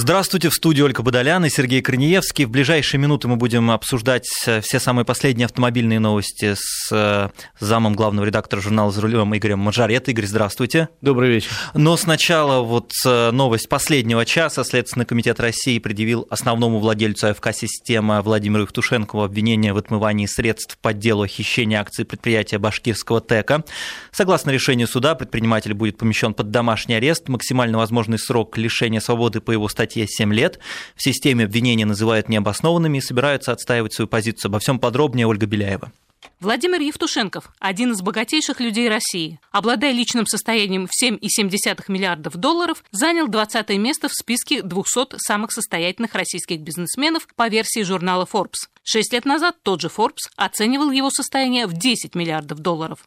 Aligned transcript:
Здравствуйте, 0.00 0.48
в 0.48 0.54
студии 0.54 0.80
Ольга 0.80 1.02
Бодолян 1.02 1.44
и 1.44 1.50
Сергей 1.50 1.82
Корнеевский. 1.82 2.44
В 2.44 2.50
ближайшие 2.50 3.00
минуты 3.00 3.26
мы 3.26 3.34
будем 3.34 3.68
обсуждать 3.68 4.28
э, 4.46 4.60
все 4.60 4.78
самые 4.78 5.04
последние 5.04 5.46
автомобильные 5.46 5.98
новости 5.98 6.54
с 6.54 6.88
э, 6.92 7.30
замом 7.58 7.94
главного 7.94 8.24
редактора 8.24 8.60
журнала 8.60 8.92
«За 8.92 9.00
рулем» 9.00 9.36
Игорем 9.36 9.58
Мажарет. 9.58 10.08
Игорь, 10.08 10.26
здравствуйте. 10.26 10.88
Добрый 11.00 11.30
вечер. 11.30 11.50
Но 11.74 11.96
сначала 11.96 12.62
вот 12.62 12.92
э, 13.04 13.32
новость 13.32 13.68
последнего 13.68 14.24
часа. 14.24 14.62
Следственный 14.62 15.04
комитет 15.04 15.40
России 15.40 15.80
предъявил 15.80 16.28
основному 16.30 16.78
владельцу 16.78 17.30
АФК-системы 17.30 18.22
Владимиру 18.22 18.62
Евтушенкову 18.62 19.24
обвинение 19.24 19.72
в 19.72 19.78
отмывании 19.78 20.26
средств 20.26 20.78
по 20.80 20.92
делу 20.92 21.26
хищения 21.26 21.80
акций 21.80 22.04
предприятия 22.04 22.58
башкирского 22.58 23.20
ТЭКа. 23.20 23.64
Согласно 24.12 24.52
решению 24.52 24.86
суда, 24.86 25.16
предприниматель 25.16 25.74
будет 25.74 25.98
помещен 25.98 26.34
под 26.34 26.52
домашний 26.52 26.94
арест. 26.94 27.28
Максимально 27.28 27.78
возможный 27.78 28.20
срок 28.20 28.56
лишения 28.56 29.00
свободы 29.00 29.40
по 29.40 29.50
его 29.50 29.68
статье 29.68 29.87
статье 29.88 30.06
7 30.06 30.32
лет. 30.34 30.58
В 30.94 31.02
системе 31.02 31.44
обвинения 31.44 31.86
называют 31.86 32.28
необоснованными 32.28 32.98
и 32.98 33.00
собираются 33.00 33.52
отстаивать 33.52 33.94
свою 33.94 34.08
позицию. 34.08 34.50
Обо 34.50 34.58
всем 34.58 34.78
подробнее 34.78 35.26
Ольга 35.26 35.46
Беляева. 35.46 35.90
Владимир 36.40 36.80
Евтушенков– 36.80 37.50
один 37.58 37.92
из 37.92 38.02
богатейших 38.02 38.60
людей 38.60 38.88
России. 38.88 39.40
Обладая 39.50 39.92
личным 39.92 40.26
состоянием 40.26 40.86
в 40.86 40.90
7,7 41.02 41.84
миллиардов 41.88 42.36
долларов, 42.36 42.84
занял 42.90 43.28
20 43.28 43.70
место 43.78 44.08
в 44.08 44.12
списке 44.12 44.62
200 44.62 45.18
самых 45.18 45.52
состоятельных 45.52 46.14
российских 46.14 46.60
бизнесменов 46.60 47.26
по 47.34 47.48
версии 47.48 47.82
журнала 47.82 48.28
Forbes. 48.30 48.68
Шесть 48.84 49.12
лет 49.12 49.24
назад 49.24 49.56
тот 49.62 49.80
же 49.80 49.88
Forbes 49.88 50.28
оценивал 50.36 50.90
его 50.90 51.10
состояние 51.10 51.66
в 51.66 51.72
10 51.72 52.14
миллиардов 52.14 52.58
долларов. 52.58 53.00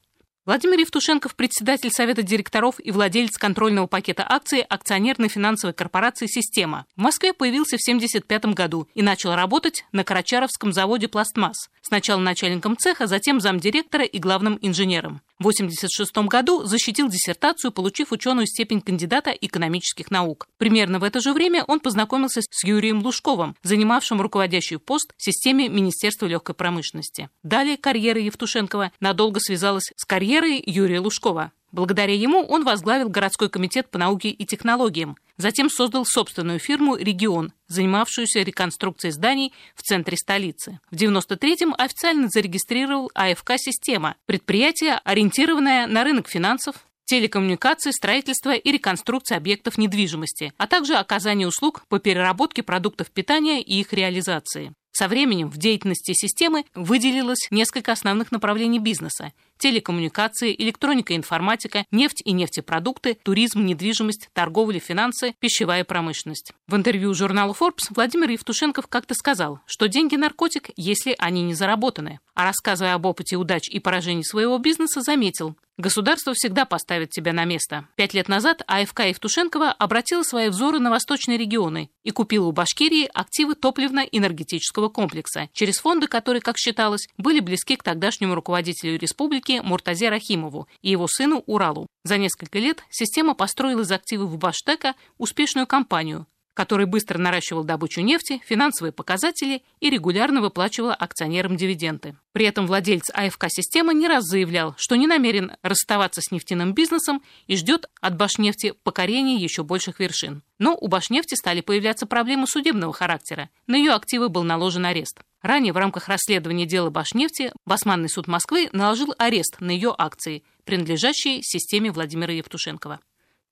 Владимир 0.44 0.80
Евтушенков, 0.80 1.36
председатель 1.36 1.91
Совета 1.91 2.23
директоров 2.23 2.80
и 2.80 2.90
владелец 2.90 3.38
контрольного 3.38 3.86
пакета 3.86 4.26
акций 4.27 4.62
акционерной 4.62 5.27
финансовой 5.27 5.76
корпорации 5.76 6.26
«Система». 6.26 6.88
В 6.95 7.02
Москве 7.02 7.31
появился 7.31 7.77
в 7.77 7.81
1975 7.88 8.45
году 8.55 8.88
и 8.95 9.04
начал 9.04 9.36
работать 9.36 9.86
на 9.91 10.04
Карачаровском 10.04 10.73
заводе 10.73 11.08
«Пластмасс». 11.08 11.70
Сначала 11.83 12.20
начальником 12.20 12.75
цеха, 12.75 13.06
затем 13.06 13.39
замдиректора 13.39 14.03
и 14.03 14.17
главным 14.17 14.58
инженером. 14.61 15.22
В 15.42 15.44
1986 15.44 16.30
году 16.30 16.66
защитил 16.66 17.09
диссертацию, 17.09 17.72
получив 17.72 18.11
ученую 18.11 18.45
степень 18.45 18.80
кандидата 18.80 19.31
экономических 19.31 20.11
наук. 20.11 20.48
Примерно 20.59 21.00
в 21.00 21.03
это 21.03 21.20
же 21.20 21.33
время 21.33 21.64
он 21.67 21.80
познакомился 21.80 22.42
с 22.44 22.64
Юрием 22.64 23.02
Лужковым, 23.02 23.56
занимавшим 23.64 24.22
руководящий 24.22 24.78
пост 24.78 25.16
в 25.17 25.23
системе 25.23 25.67
Министерства 25.67 26.28
легкой 26.28 26.53
промышленности. 26.53 27.31
Далее 27.42 27.78
карьера 27.78 28.22
Евтушенкова 28.22 28.92
надолго 29.00 29.39
связалась 29.39 29.92
с 29.95 30.06
карьерой 30.06 30.61
Юрия 30.64 31.00
Лужкова. 31.00 31.52
Благодаря 31.72 32.14
ему 32.14 32.44
он 32.45 32.64
возглавил 32.64 33.09
городской 33.09 33.50
комитет 33.50 33.89
по 33.89 33.97
науке 33.97 34.30
и 34.30 34.45
технологиям. 34.45 35.17
Затем 35.38 35.69
создал 35.69 36.05
собственную 36.05 36.59
фирму 36.59 36.97
«Регион», 36.97 37.53
занимавшуюся 37.67 38.41
реконструкцией 38.41 39.11
зданий 39.14 39.53
в 39.75 39.81
центре 39.81 40.17
столицы. 40.17 40.80
В 40.92 40.95
93-м 40.95 41.73
официально 41.77 42.27
зарегистрировал 42.30 43.09
АФК-система, 43.16 44.16
предприятие, 44.25 44.99
ориентированное 45.03 45.88
на 45.88 46.03
рынок 46.03 46.27
финансов, 46.27 46.75
телекоммуникации, 47.05 47.92
строительство 47.92 48.53
и 48.53 48.72
реконструкция 48.72 49.38
объектов 49.38 49.77
недвижимости, 49.77 50.53
а 50.58 50.67
также 50.67 50.95
оказание 50.95 51.47
услуг 51.47 51.83
по 51.89 51.99
переработке 51.99 52.64
продуктов 52.64 53.11
питания 53.11 53.61
и 53.61 53.80
их 53.80 53.94
реализации. 53.94 54.73
Со 54.92 55.08
временем 55.08 55.50
в 55.50 55.58
деятельности 55.58 56.11
системы 56.14 56.66
выделилось 56.75 57.47
несколько 57.50 57.94
основных 57.94 58.31
направлений 58.31 58.80
бизнеса– 58.80 59.31
телекоммуникации, 59.58 60.56
электроника 60.58 61.14
и 61.14 61.16
информатика, 61.16 61.86
нефть 61.92 62.23
и 62.25 62.31
нефтепродукты, 62.31 63.17
туризм, 63.23 63.64
недвижимость, 63.64 64.30
торговля, 64.33 64.80
финансы, 64.80 65.36
пищевая 65.39 65.83
промышленность. 65.83 66.52
В 66.67 66.75
интервью 66.75 67.14
журналу 67.14 67.56
Forbes 67.58 67.86
Владимир 67.92 68.31
Евтушенков 68.31 68.88
как-то 68.88 69.14
сказал, 69.14 69.59
что 69.67 69.88
деньги– 69.88 70.16
наркотик, 70.17 70.72
если 70.75 71.16
они 71.20 71.44
не 71.44 71.53
заработаны. 71.53 72.20
А 72.33 72.44
рассказывая 72.44 72.95
об 72.95 73.05
опыте 73.05 73.38
удач 73.38 73.70
и 73.70 73.80
поражений 73.80 74.23
своего 74.23 74.58
бизнеса, 74.58 75.02
заметил, 75.02 75.55
Государство 75.81 76.36
всегда 76.36 76.65
поставит 76.65 77.09
тебя 77.09 77.33
на 77.33 77.43
место. 77.43 77.87
Пять 77.95 78.14
лет 78.14 78.27
назад 78.27 78.61
АФК 78.67 78.99
Евтушенкова 78.99 79.71
обратила 79.71 80.21
свои 80.21 80.49
взоры 80.49 80.77
на 80.77 80.92
восточные 80.92 81.39
регионы 81.39 81.89
и 82.03 82.11
купила 82.11 82.45
у 82.45 82.52
Башкирии 82.52 83.09
активы 83.11 83.55
топливно-энергетического 83.55 84.89
комплекса, 84.89 85.49
через 85.53 85.80
фонды, 85.80 86.05
которые, 86.05 86.41
как 86.41 86.59
считалось, 86.59 87.08
были 87.17 87.39
близки 87.39 87.77
к 87.77 87.81
тогдашнему 87.81 88.36
руководителю 88.36 88.99
республики 88.99 89.59
Муртазе 89.64 90.09
Рахимову 90.09 90.67
и 90.83 90.91
его 90.91 91.08
сыну 91.08 91.41
Уралу. 91.47 91.87
За 92.03 92.20
несколько 92.20 92.59
лет 92.59 92.83
система 92.91 93.33
построила 93.33 93.81
из 93.81 93.91
активов 93.91 94.37
Баштека 94.37 94.93
успешную 95.17 95.65
компанию, 95.65 96.27
который 96.54 96.86
быстро 96.86 97.17
наращивал 97.17 97.64
добычу 97.64 98.02
нефти, 98.02 98.42
финансовые 98.45 98.92
показатели 98.92 99.64
и 99.80 99.89
регулярно 99.89 100.42
выплачивал 100.42 100.92
акционерам 100.92 101.56
дивиденды. 101.56 102.16
При 102.34 102.45
этом 102.45 102.67
владелец 102.67 103.10
АФК-системы 103.14 103.94
не 103.94 104.08
раз 104.08 104.26
заявлял, 104.26 104.76
что 104.78 104.95
не 104.95 105.08
намерен 105.08 105.54
расставаться 105.62 106.22
с 106.22 106.32
нефтяным 106.32 106.73
бизнесом 106.73 107.22
и 107.48 107.56
ждет 107.56 107.89
от 108.00 108.16
Башнефти 108.16 108.73
покорения 108.84 109.36
еще 109.36 109.64
больших 109.64 110.00
вершин. 110.00 110.44
Но 110.60 110.78
у 110.80 110.88
Башнефти 110.88 111.36
стали 111.36 111.62
появляться 111.62 112.06
проблемы 112.06 112.48
судебного 112.48 112.94
характера. 112.94 113.50
На 113.68 113.76
ее 113.76 113.92
активы 113.92 114.30
был 114.30 114.44
наложен 114.44 114.86
арест. 114.86 115.22
Ранее 115.42 115.73
в 115.73 115.78
рамках 115.78 116.08
расследования 116.08 116.66
дела 116.66 116.89
Башнефти 116.89 117.52
Басманный 117.66 118.10
суд 118.10 118.28
Москвы 118.28 118.70
наложил 118.72 119.14
арест 119.18 119.58
на 119.60 119.72
ее 119.72 119.94
акции, 119.98 120.44
принадлежащие 120.66 121.42
системе 121.42 121.92
Владимира 121.92 122.32
Евтушенкова. 122.33 123.00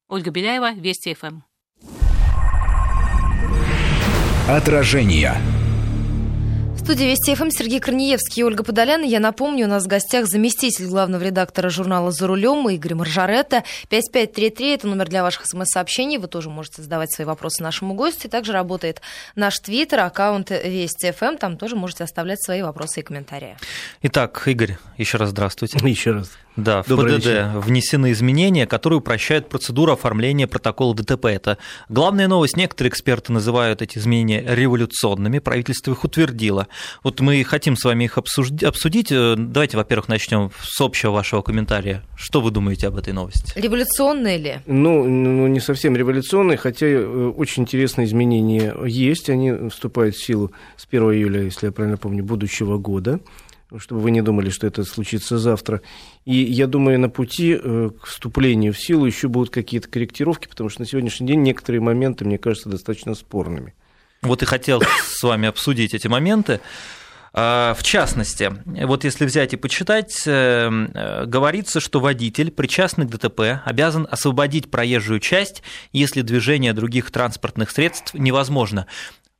Ольга 0.07 0.31
Беляева, 0.31 0.73
Вести 0.73 1.13
ФМ. 1.13 1.41
Отражение. 4.47 5.35
В 6.75 6.79
студии 6.79 7.05
Вести 7.05 7.35
ФМ 7.35 7.51
Сергей 7.51 7.79
Корнеевский 7.79 8.41
и 8.41 8.43
Ольга 8.43 8.63
Подоляна. 8.63 9.03
Я 9.03 9.19
напомню, 9.19 9.65
у 9.65 9.69
нас 9.69 9.83
в 9.83 9.87
гостях 9.87 10.25
заместитель 10.25 10.87
главного 10.87 11.21
редактора 11.21 11.69
журнала 11.69 12.11
«За 12.11 12.25
рулем» 12.25 12.67
Игорь 12.69 12.95
Маржаретта. 12.95 13.63
5533– 13.89 14.73
это 14.73 14.87
номер 14.87 15.07
для 15.07 15.21
ваших 15.21 15.45
смс-сообщений. 15.45 16.17
Вы 16.17 16.27
тоже 16.27 16.49
можете 16.49 16.81
задавать 16.81 17.13
свои 17.13 17.25
вопросы 17.27 17.61
нашему 17.61 17.93
гостю. 17.93 18.27
Также 18.29 18.53
работает 18.53 19.01
наш 19.35 19.59
твиттер, 19.59 19.99
аккаунт 19.99 20.49
Вести 20.49 21.11
ФМ. 21.11 21.37
Там 21.37 21.57
тоже 21.57 21.75
можете 21.75 22.03
оставлять 22.03 22.43
свои 22.43 22.63
вопросы 22.63 23.01
и 23.01 23.03
комментарии. 23.03 23.55
Итак, 24.01 24.41
Игорь, 24.47 24.77
еще 24.97 25.17
раз 25.17 25.29
здравствуйте. 25.29 25.77
Еще 25.87 26.11
раз. 26.11 26.31
Да, 26.63 26.83
в 26.83 26.87
Добрый 26.87 27.15
ПДД 27.15 27.25
вечер. 27.25 27.51
внесены 27.59 28.11
изменения, 28.11 28.67
которые 28.67 28.99
упрощают 28.99 29.49
процедуру 29.49 29.93
оформления 29.93 30.47
протокола 30.47 30.93
ДТП. 30.95 31.25
Это 31.25 31.57
главная 31.87 32.27
новость. 32.27 32.57
Некоторые 32.57 32.89
эксперты 32.89 33.31
называют 33.31 33.81
эти 33.81 33.97
изменения 33.97 34.43
революционными. 34.47 35.39
Правительство 35.39 35.91
их 35.91 36.03
утвердило. 36.03 36.67
Вот 37.03 37.19
мы 37.21 37.43
хотим 37.43 37.75
с 37.75 37.83
вами 37.83 38.05
их 38.05 38.17
обсудить. 38.17 39.11
Э, 39.11 39.35
давайте, 39.37 39.77
во-первых, 39.77 40.07
начнем 40.09 40.51
с 40.61 40.79
общего 40.81 41.11
вашего 41.11 41.41
комментария. 41.41 42.03
Что 42.15 42.41
вы 42.41 42.51
думаете 42.51 42.87
об 42.87 42.97
этой 42.97 43.13
новости? 43.13 43.53
Революционные 43.55 44.37
ли? 44.37 44.59
Ну, 44.65 45.03
ну 45.03 45.47
не 45.47 45.59
совсем 45.59 45.95
революционные, 45.95 46.57
хотя 46.57 46.87
э, 46.87 47.33
очень 47.35 47.63
интересные 47.63 48.07
изменения 48.07 48.75
есть. 48.85 49.29
Они 49.29 49.69
вступают 49.69 50.15
в 50.15 50.25
силу 50.25 50.51
с 50.77 50.85
1 50.85 51.03
июля, 51.13 51.43
если 51.43 51.67
я 51.67 51.71
правильно 51.71 51.97
помню, 51.97 52.23
будущего 52.23 52.77
года 52.77 53.19
чтобы 53.77 54.01
вы 54.01 54.11
не 54.11 54.21
думали, 54.21 54.49
что 54.49 54.65
это 54.65 54.83
случится 54.83 55.37
завтра. 55.37 55.81
И 56.25 56.35
я 56.35 56.67
думаю, 56.67 56.99
на 56.99 57.09
пути 57.09 57.57
э, 57.61 57.91
к 58.01 58.05
вступлению 58.05 58.73
в 58.73 58.79
силу 58.79 59.05
еще 59.05 59.27
будут 59.27 59.53
какие-то 59.53 59.87
корректировки, 59.87 60.47
потому 60.47 60.69
что 60.69 60.81
на 60.81 60.87
сегодняшний 60.87 61.27
день 61.27 61.43
некоторые 61.43 61.81
моменты, 61.81 62.25
мне 62.25 62.37
кажется, 62.37 62.69
достаточно 62.69 63.13
спорными. 63.13 63.75
Вот 64.21 64.41
и 64.41 64.45
хотел 64.45 64.81
с 65.03 65.21
вами 65.21 65.47
обсудить 65.47 65.93
эти 65.93 66.07
моменты. 66.07 66.61
А, 67.31 67.75
в 67.75 67.83
частности, 67.83 68.51
вот 68.65 69.03
если 69.03 69.25
взять 69.25 69.53
и 69.53 69.57
почитать, 69.57 70.23
э, 70.25 70.69
э, 70.69 71.25
говорится, 71.25 71.79
что 71.79 71.99
водитель, 71.99 72.49
причастный 72.49 73.05
к 73.05 73.09
ДТП, 73.09 73.61
обязан 73.65 74.07
освободить 74.09 74.71
проезжую 74.71 75.19
часть, 75.19 75.61
если 75.93 76.21
движение 76.21 76.73
других 76.73 77.11
транспортных 77.11 77.69
средств 77.69 78.15
невозможно. 78.15 78.87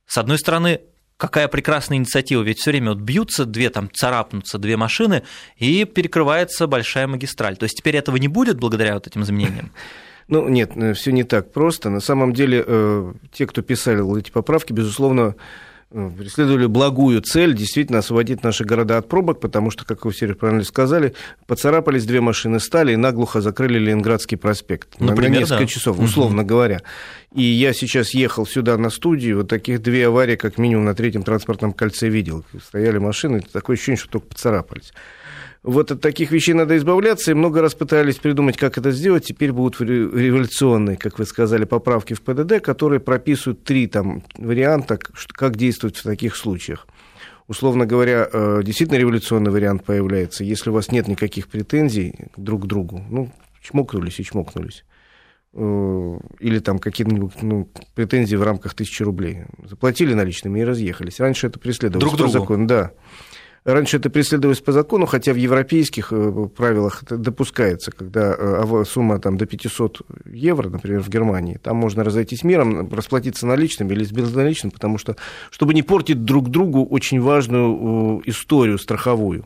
С 0.06 0.18
одной 0.18 0.38
стороны, 0.38 0.80
какая 1.20 1.48
прекрасная 1.48 1.98
инициатива, 1.98 2.42
ведь 2.42 2.58
все 2.58 2.70
время 2.70 2.90
вот 2.90 2.98
бьются 2.98 3.44
две, 3.44 3.70
там 3.70 3.90
царапнутся 3.92 4.58
две 4.58 4.76
машины, 4.76 5.22
и 5.56 5.84
перекрывается 5.84 6.66
большая 6.66 7.06
магистраль. 7.06 7.56
То 7.56 7.64
есть 7.64 7.76
теперь 7.76 7.96
этого 7.96 8.16
не 8.16 8.28
будет 8.28 8.58
благодаря 8.58 8.94
вот 8.94 9.06
этим 9.06 9.22
изменениям? 9.22 9.70
Ну, 10.32 10.48
нет, 10.48 10.70
э, 10.76 10.92
все 10.92 11.10
не 11.10 11.24
так 11.24 11.52
просто. 11.52 11.90
На 11.90 11.98
самом 11.98 12.32
деле, 12.32 12.62
э, 12.64 13.12
те, 13.32 13.48
кто 13.48 13.62
писали 13.62 14.00
эти 14.16 14.30
поправки, 14.30 14.72
безусловно, 14.72 15.34
Э, 15.92 16.08
преследовали 16.16 16.66
благую 16.66 17.20
цель 17.20 17.52
действительно 17.52 17.98
освободить 17.98 18.44
наши 18.44 18.64
города 18.64 18.98
от 18.98 19.08
пробок, 19.08 19.40
потому 19.40 19.72
что, 19.72 19.84
как 19.84 20.04
вы 20.04 20.12
все 20.12 20.32
правильно 20.34 20.62
сказали, 20.62 21.14
поцарапались 21.48 22.04
две 22.06 22.20
машины 22.20 22.60
стали 22.60 22.92
и 22.92 22.96
наглухо 22.96 23.40
закрыли 23.40 23.80
Ленинградский 23.80 24.36
проспект 24.36 25.00
Например, 25.00 25.32
на 25.32 25.38
несколько 25.40 25.60
да. 25.62 25.66
часов, 25.66 25.98
условно 25.98 26.42
угу. 26.42 26.48
говоря. 26.48 26.82
И 27.34 27.42
я 27.42 27.72
сейчас 27.72 28.12
ехал 28.12 28.44
сюда 28.44 28.76
на 28.76 28.90
студию, 28.90 29.38
вот 29.38 29.48
таких 29.48 29.80
две 29.82 30.08
аварии, 30.08 30.34
как 30.34 30.58
минимум, 30.58 30.84
на 30.84 30.94
третьем 30.94 31.22
транспортном 31.22 31.72
кольце 31.72 32.08
видел. 32.08 32.44
Стояли 32.60 32.98
машины, 32.98 33.40
такое 33.52 33.76
ощущение, 33.76 33.98
что 33.98 34.10
только 34.10 34.28
поцарапались. 34.28 34.92
Вот 35.62 35.92
от 35.92 36.00
таких 36.00 36.32
вещей 36.32 36.54
надо 36.54 36.76
избавляться, 36.76 37.30
и 37.30 37.34
много 37.34 37.60
раз 37.60 37.74
пытались 37.74 38.16
придумать, 38.16 38.56
как 38.56 38.78
это 38.78 38.90
сделать. 38.90 39.26
Теперь 39.26 39.52
будут 39.52 39.80
революционные, 39.80 40.96
как 40.96 41.18
вы 41.18 41.26
сказали, 41.26 41.64
поправки 41.64 42.14
в 42.14 42.22
ПДД, 42.22 42.60
которые 42.60 42.98
прописывают 42.98 43.62
три 43.62 43.86
там, 43.86 44.24
варианта, 44.36 44.98
как 45.28 45.56
действовать 45.56 45.98
в 45.98 46.02
таких 46.02 46.34
случаях. 46.34 46.88
Условно 47.46 47.84
говоря, 47.84 48.28
э, 48.32 48.62
действительно 48.64 48.96
революционный 48.96 49.50
вариант 49.50 49.84
появляется, 49.84 50.44
если 50.44 50.70
у 50.70 50.72
вас 50.72 50.90
нет 50.90 51.08
никаких 51.08 51.46
претензий 51.48 52.14
друг 52.36 52.62
к 52.64 52.66
другу. 52.66 53.04
Ну, 53.10 53.30
чмокнулись 53.62 54.18
и 54.18 54.24
чмокнулись 54.24 54.84
или 55.52 56.58
там 56.60 56.78
какие-нибудь 56.78 57.42
ну, 57.42 57.68
претензии 57.94 58.36
в 58.36 58.42
рамках 58.42 58.74
тысячи 58.74 59.02
рублей. 59.02 59.44
Заплатили 59.64 60.14
наличными 60.14 60.60
и 60.60 60.64
разъехались. 60.64 61.18
Раньше 61.18 61.48
это 61.48 61.58
преследовалось 61.58 62.04
Друг 62.04 62.16
другу. 62.16 62.32
по 62.32 62.38
закону. 62.38 62.66
Да. 62.66 62.92
Раньше 63.64 63.98
это 63.98 64.08
преследовалось 64.08 64.60
по 64.60 64.72
закону, 64.72 65.04
хотя 65.04 65.34
в 65.34 65.36
европейских 65.36 66.12
э, 66.12 66.48
правилах 66.56 67.02
это 67.02 67.18
допускается, 67.18 67.92
когда 67.92 68.34
э, 68.38 68.84
сумма 68.86 69.18
там, 69.18 69.36
до 69.36 69.44
500 69.44 70.00
евро, 70.32 70.70
например, 70.70 71.02
в 71.02 71.10
Германии, 71.10 71.58
там 71.62 71.76
можно 71.76 72.02
разойтись 72.02 72.42
миром, 72.42 72.88
расплатиться 72.90 73.46
наличными 73.46 73.92
или 73.92 74.04
с 74.04 74.12
безналичным, 74.12 74.70
потому 74.70 74.96
что, 74.96 75.16
чтобы 75.50 75.74
не 75.74 75.82
портить 75.82 76.24
друг 76.24 76.48
другу 76.48 76.86
очень 76.86 77.20
важную 77.20 78.20
э, 78.20 78.30
историю 78.30 78.78
страховую. 78.78 79.44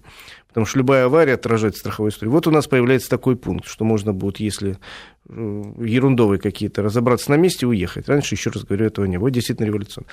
Потому 0.55 0.67
что 0.67 0.79
любая 0.79 1.07
авария 1.07 1.35
отражает 1.35 1.77
страховую 1.77 2.13
историю. 2.13 2.31
Вот 2.31 2.47
у 2.47 2.53
нас 2.53 2.69
появляется 2.69 3.11
такой 3.11 3.35
пункт, 3.35 3.67
что 3.67 3.85
можно 3.85 4.13
будет, 4.13 4.39
если 4.39 4.79
ерундовые 5.29 6.39
какие-то, 6.39 6.81
разобраться 6.81 7.33
на 7.33 7.35
месте 7.35 7.67
и 7.67 7.69
уехать. 7.69 8.09
Раньше, 8.09 8.37
еще 8.37 8.51
раз 8.51 8.63
говорю, 8.63 8.87
этого 8.87 9.05
не 9.07 9.19
было. 9.19 9.33
Действительно 9.33 9.67
революционно. 9.67 10.07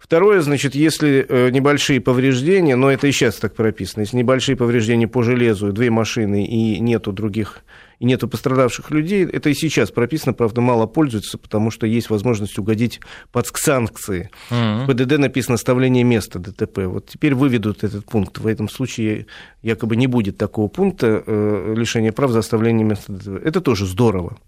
Второе, 0.00 0.40
значит, 0.40 0.74
если 0.74 1.24
э, 1.28 1.50
небольшие 1.50 2.00
повреждения, 2.00 2.74
но 2.74 2.90
это 2.90 3.06
и 3.06 3.12
сейчас 3.12 3.36
так 3.36 3.54
прописано, 3.54 4.00
если 4.00 4.16
небольшие 4.16 4.56
повреждения 4.56 5.06
по 5.06 5.22
железу, 5.22 5.72
две 5.72 5.90
машины 5.90 6.44
и 6.44 6.80
нету 6.80 7.12
других, 7.12 7.60
и 7.98 8.04
нету 8.04 8.28
пострадавших 8.28 8.90
людей, 8.90 9.24
это 9.24 9.50
и 9.50 9.54
сейчас 9.54 9.90
прописано, 9.90 10.32
правда, 10.32 10.60
мало 10.60 10.86
пользуется, 10.86 11.38
потому 11.38 11.70
что 11.70 11.86
есть 11.86 12.10
возможность 12.10 12.58
угодить 12.58 13.00
под 13.32 13.46
санкции. 13.46 14.30
Mm-hmm. 14.50 14.84
В 14.84 14.92
ПДД 14.92 15.18
написано 15.18 15.54
«оставление 15.54 16.04
места 16.04 16.38
ДТП». 16.38 16.86
Вот 16.86 17.06
теперь 17.06 17.34
выведут 17.34 17.84
этот 17.84 18.04
пункт. 18.04 18.38
В 18.38 18.46
этом 18.46 18.68
случае 18.68 19.26
якобы 19.62 19.96
не 19.96 20.06
будет 20.06 20.36
такого 20.36 20.68
пункта 20.68 21.22
э, 21.26 21.74
лишения 21.76 22.12
прав 22.12 22.30
за 22.30 22.40
оставление 22.40 22.84
места 22.84 23.12
ДТП. 23.12 23.44
Это 23.44 23.60
тоже 23.60 23.86
здорово. 23.86 24.38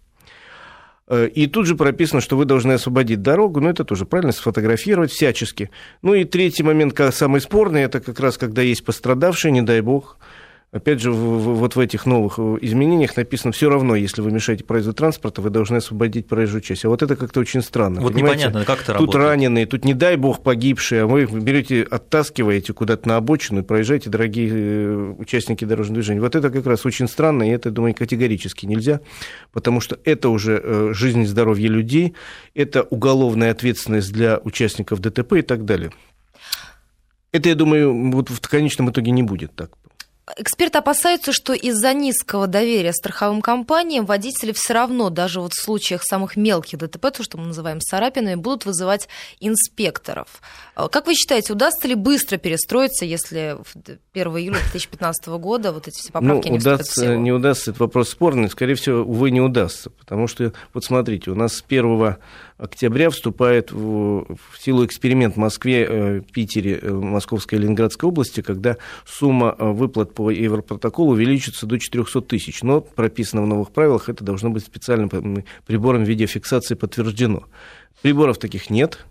Э, 1.08 1.28
и 1.28 1.46
тут 1.46 1.66
же 1.66 1.76
прописано, 1.76 2.20
что 2.20 2.36
вы 2.36 2.44
должны 2.44 2.72
освободить 2.72 3.22
дорогу, 3.22 3.60
но 3.60 3.70
это 3.70 3.84
тоже 3.84 4.06
правильно, 4.06 4.32
сфотографировать 4.32 5.10
всячески. 5.10 5.70
Ну 6.02 6.14
и 6.14 6.24
третий 6.24 6.62
момент, 6.62 6.98
самый 7.12 7.40
спорный, 7.40 7.82
это 7.82 8.00
как 8.00 8.18
раз 8.20 8.38
когда 8.38 8.62
есть 8.62 8.84
пострадавшие, 8.84 9.52
не 9.52 9.62
дай 9.62 9.80
бог, 9.80 10.18
Опять 10.72 11.00
же, 11.00 11.12
вот 11.12 11.76
в 11.76 11.80
этих 11.80 12.06
новых 12.06 12.34
э, 12.38 12.58
изменениях 12.60 13.16
написано, 13.16 13.52
все 13.52 13.70
равно, 13.70 13.94
если 13.94 14.20
вы 14.20 14.32
мешаете 14.32 14.64
проезду 14.64 14.92
транспорта, 14.92 15.40
вы 15.40 15.50
должны 15.50 15.76
освободить 15.76 16.26
проезжую 16.26 16.60
часть. 16.60 16.84
А 16.84 16.88
вот 16.88 17.02
это 17.02 17.14
как-то 17.14 17.40
очень 17.40 17.62
странно. 17.62 18.00
Вот 18.00 18.12
понимаете? 18.12 18.48
непонятно, 18.48 18.64
как 18.64 18.82
это 18.82 18.92
Тут 18.92 19.14
работает. 19.14 19.24
раненые, 19.24 19.66
тут, 19.66 19.84
не 19.84 19.94
дай 19.94 20.16
бог, 20.16 20.42
погибшие, 20.42 21.02
а 21.02 21.06
вы 21.06 21.24
берете, 21.26 21.82
оттаскиваете 21.82 22.72
куда-то 22.72 23.08
на 23.08 23.16
обочину 23.16 23.60
и 23.60 23.62
проезжаете, 23.62 24.10
дорогие 24.10 24.50
э, 24.52 25.14
участники 25.18 25.64
дорожного 25.64 26.00
движения. 26.00 26.20
Вот 26.20 26.34
это 26.34 26.50
как 26.50 26.66
раз 26.66 26.84
очень 26.84 27.06
странно, 27.06 27.48
и 27.48 27.52
это, 27.52 27.70
думаю, 27.70 27.94
категорически 27.94 28.66
нельзя, 28.66 29.00
потому 29.52 29.80
что 29.80 29.98
это 30.04 30.30
уже 30.30 30.60
э, 30.62 30.90
жизнь 30.92 31.22
и 31.22 31.26
здоровье 31.26 31.68
людей, 31.68 32.14
это 32.54 32.82
уголовная 32.82 33.52
ответственность 33.52 34.12
для 34.12 34.40
участников 34.42 35.00
ДТП 35.00 35.34
и 35.34 35.42
так 35.42 35.64
далее. 35.64 35.92
Это, 37.30 37.48
я 37.48 37.54
думаю, 37.54 38.10
вот 38.10 38.30
в 38.30 38.40
конечном 38.40 38.90
итоге 38.90 39.12
не 39.12 39.22
будет 39.22 39.54
так. 39.54 39.70
Эксперты 40.36 40.78
опасаются, 40.78 41.32
что 41.32 41.52
из-за 41.52 41.94
низкого 41.94 42.48
доверия 42.48 42.92
страховым 42.92 43.40
компаниям 43.40 44.04
водители 44.06 44.50
все 44.50 44.74
равно, 44.74 45.08
даже 45.08 45.40
вот 45.40 45.52
в 45.52 45.62
случаях 45.62 46.02
самых 46.02 46.36
мелких 46.36 46.80
ДТП, 46.80 47.12
то, 47.12 47.22
что 47.22 47.38
мы 47.38 47.46
называем 47.46 47.80
царапинами, 47.80 48.34
будут 48.34 48.64
вызывать 48.64 49.08
инспекторов. 49.38 50.42
А 50.74 50.88
как 50.88 51.06
вы 51.06 51.14
считаете, 51.14 51.52
удастся 51.52 51.86
ли 51.86 51.94
быстро 51.94 52.38
перестроиться, 52.38 53.04
если 53.04 53.56
1 54.14 54.36
июля 54.36 54.58
2015 54.58 55.28
года 55.28 55.70
вот 55.70 55.86
эти 55.86 55.96
все 55.96 56.10
поправки 56.10 56.48
ну, 56.48 56.54
не 56.54 56.58
удастся, 56.58 57.16
не 57.16 57.30
удастся, 57.30 57.70
это 57.70 57.80
вопрос 57.80 58.08
спорный, 58.08 58.50
скорее 58.50 58.74
всего, 58.74 59.02
увы, 59.02 59.30
не 59.30 59.40
удастся, 59.40 59.90
потому 59.90 60.26
что, 60.26 60.52
вот 60.74 60.84
смотрите, 60.84 61.30
у 61.30 61.36
нас 61.36 61.54
с 61.54 61.64
1 61.64 62.16
октября 62.58 63.10
вступает 63.10 63.72
в, 63.72 64.24
в 64.24 64.58
силу 64.58 64.84
эксперимент 64.84 65.34
в 65.34 65.38
Москве, 65.38 65.86
э, 65.88 66.20
Питере, 66.32 66.78
э, 66.80 66.90
Московской 66.90 67.58
и 67.58 67.62
Ленинградской 67.62 68.08
области, 68.08 68.40
когда 68.40 68.76
сумма 69.04 69.54
э, 69.58 69.70
выплат 69.70 70.14
по 70.14 70.30
Европротоколу 70.30 71.12
увеличится 71.12 71.66
до 71.66 71.78
400 71.78 72.20
тысяч. 72.22 72.62
Но 72.62 72.80
прописано 72.80 73.42
в 73.42 73.46
новых 73.46 73.70
правилах, 73.70 74.08
это 74.08 74.24
должно 74.24 74.50
быть 74.50 74.64
специальным 74.64 75.44
прибором 75.66 76.04
видеофиксации 76.04 76.74
подтверждено. 76.74 77.44
Приборов 78.02 78.38
таких 78.38 78.70
нет, 78.70 79.06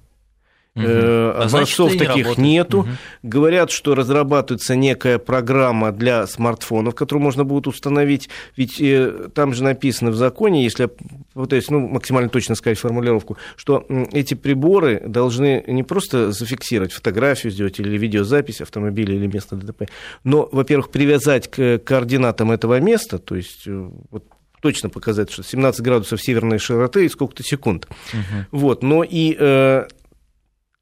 Угу. 0.76 0.86
Образцов 0.86 1.96
а 1.96 1.98
таких 1.98 2.38
не 2.38 2.56
нету. 2.56 2.80
Угу. 2.80 2.90
Говорят, 3.24 3.72
что 3.72 3.96
разрабатывается 3.96 4.76
некая 4.76 5.20
программа 5.20 5.92
для 5.92 6.28
смартфонов, 6.28 6.96
которую 6.96 7.24
можно 7.24 7.46
будет 7.46 7.68
установить. 7.68 8.30
Ведь 8.58 8.82
э, 8.82 9.30
там 9.34 9.54
же 9.54 9.64
написано 9.64 10.12
в 10.12 10.16
законе, 10.16 10.64
если 10.64 10.84
я 10.84 10.90
пытаюсь 11.34 11.70
ну, 11.70 11.80
максимально 11.88 12.30
точно 12.30 12.56
сказать 12.56 12.78
формулировку, 12.78 13.38
что 13.56 13.86
эти 14.12 14.34
приборы 14.34 15.02
должны 15.06 15.64
не 15.68 15.84
просто 15.84 16.32
зафиксировать 16.32 16.92
фотографию, 16.92 17.52
сделать 17.52 17.80
или 17.80 17.98
видеозапись 17.98 18.62
автомобиля 18.62 19.16
или 19.16 19.28
места 19.28 19.56
ДТП, 19.56 19.84
но, 20.24 20.50
во-первых, 20.52 20.90
привязать 20.90 21.50
к 21.50 21.80
координатам 21.80 22.52
этого 22.52 22.80
места, 22.82 23.18
то 23.18 23.36
есть 23.36 23.64
э, 23.66 23.90
вот 24.12 24.26
точно 24.62 24.90
показать, 24.90 25.32
что 25.32 25.44
17 25.44 25.82
градусов 25.82 26.22
северной 26.22 26.58
широты 26.58 27.06
и 27.06 27.10
сколько-то 27.10 27.44
секунд. 27.44 27.88
Угу. 28.14 28.60
Вот, 28.60 28.84
но 28.84 29.04
и 29.04 29.36
э, 29.38 29.86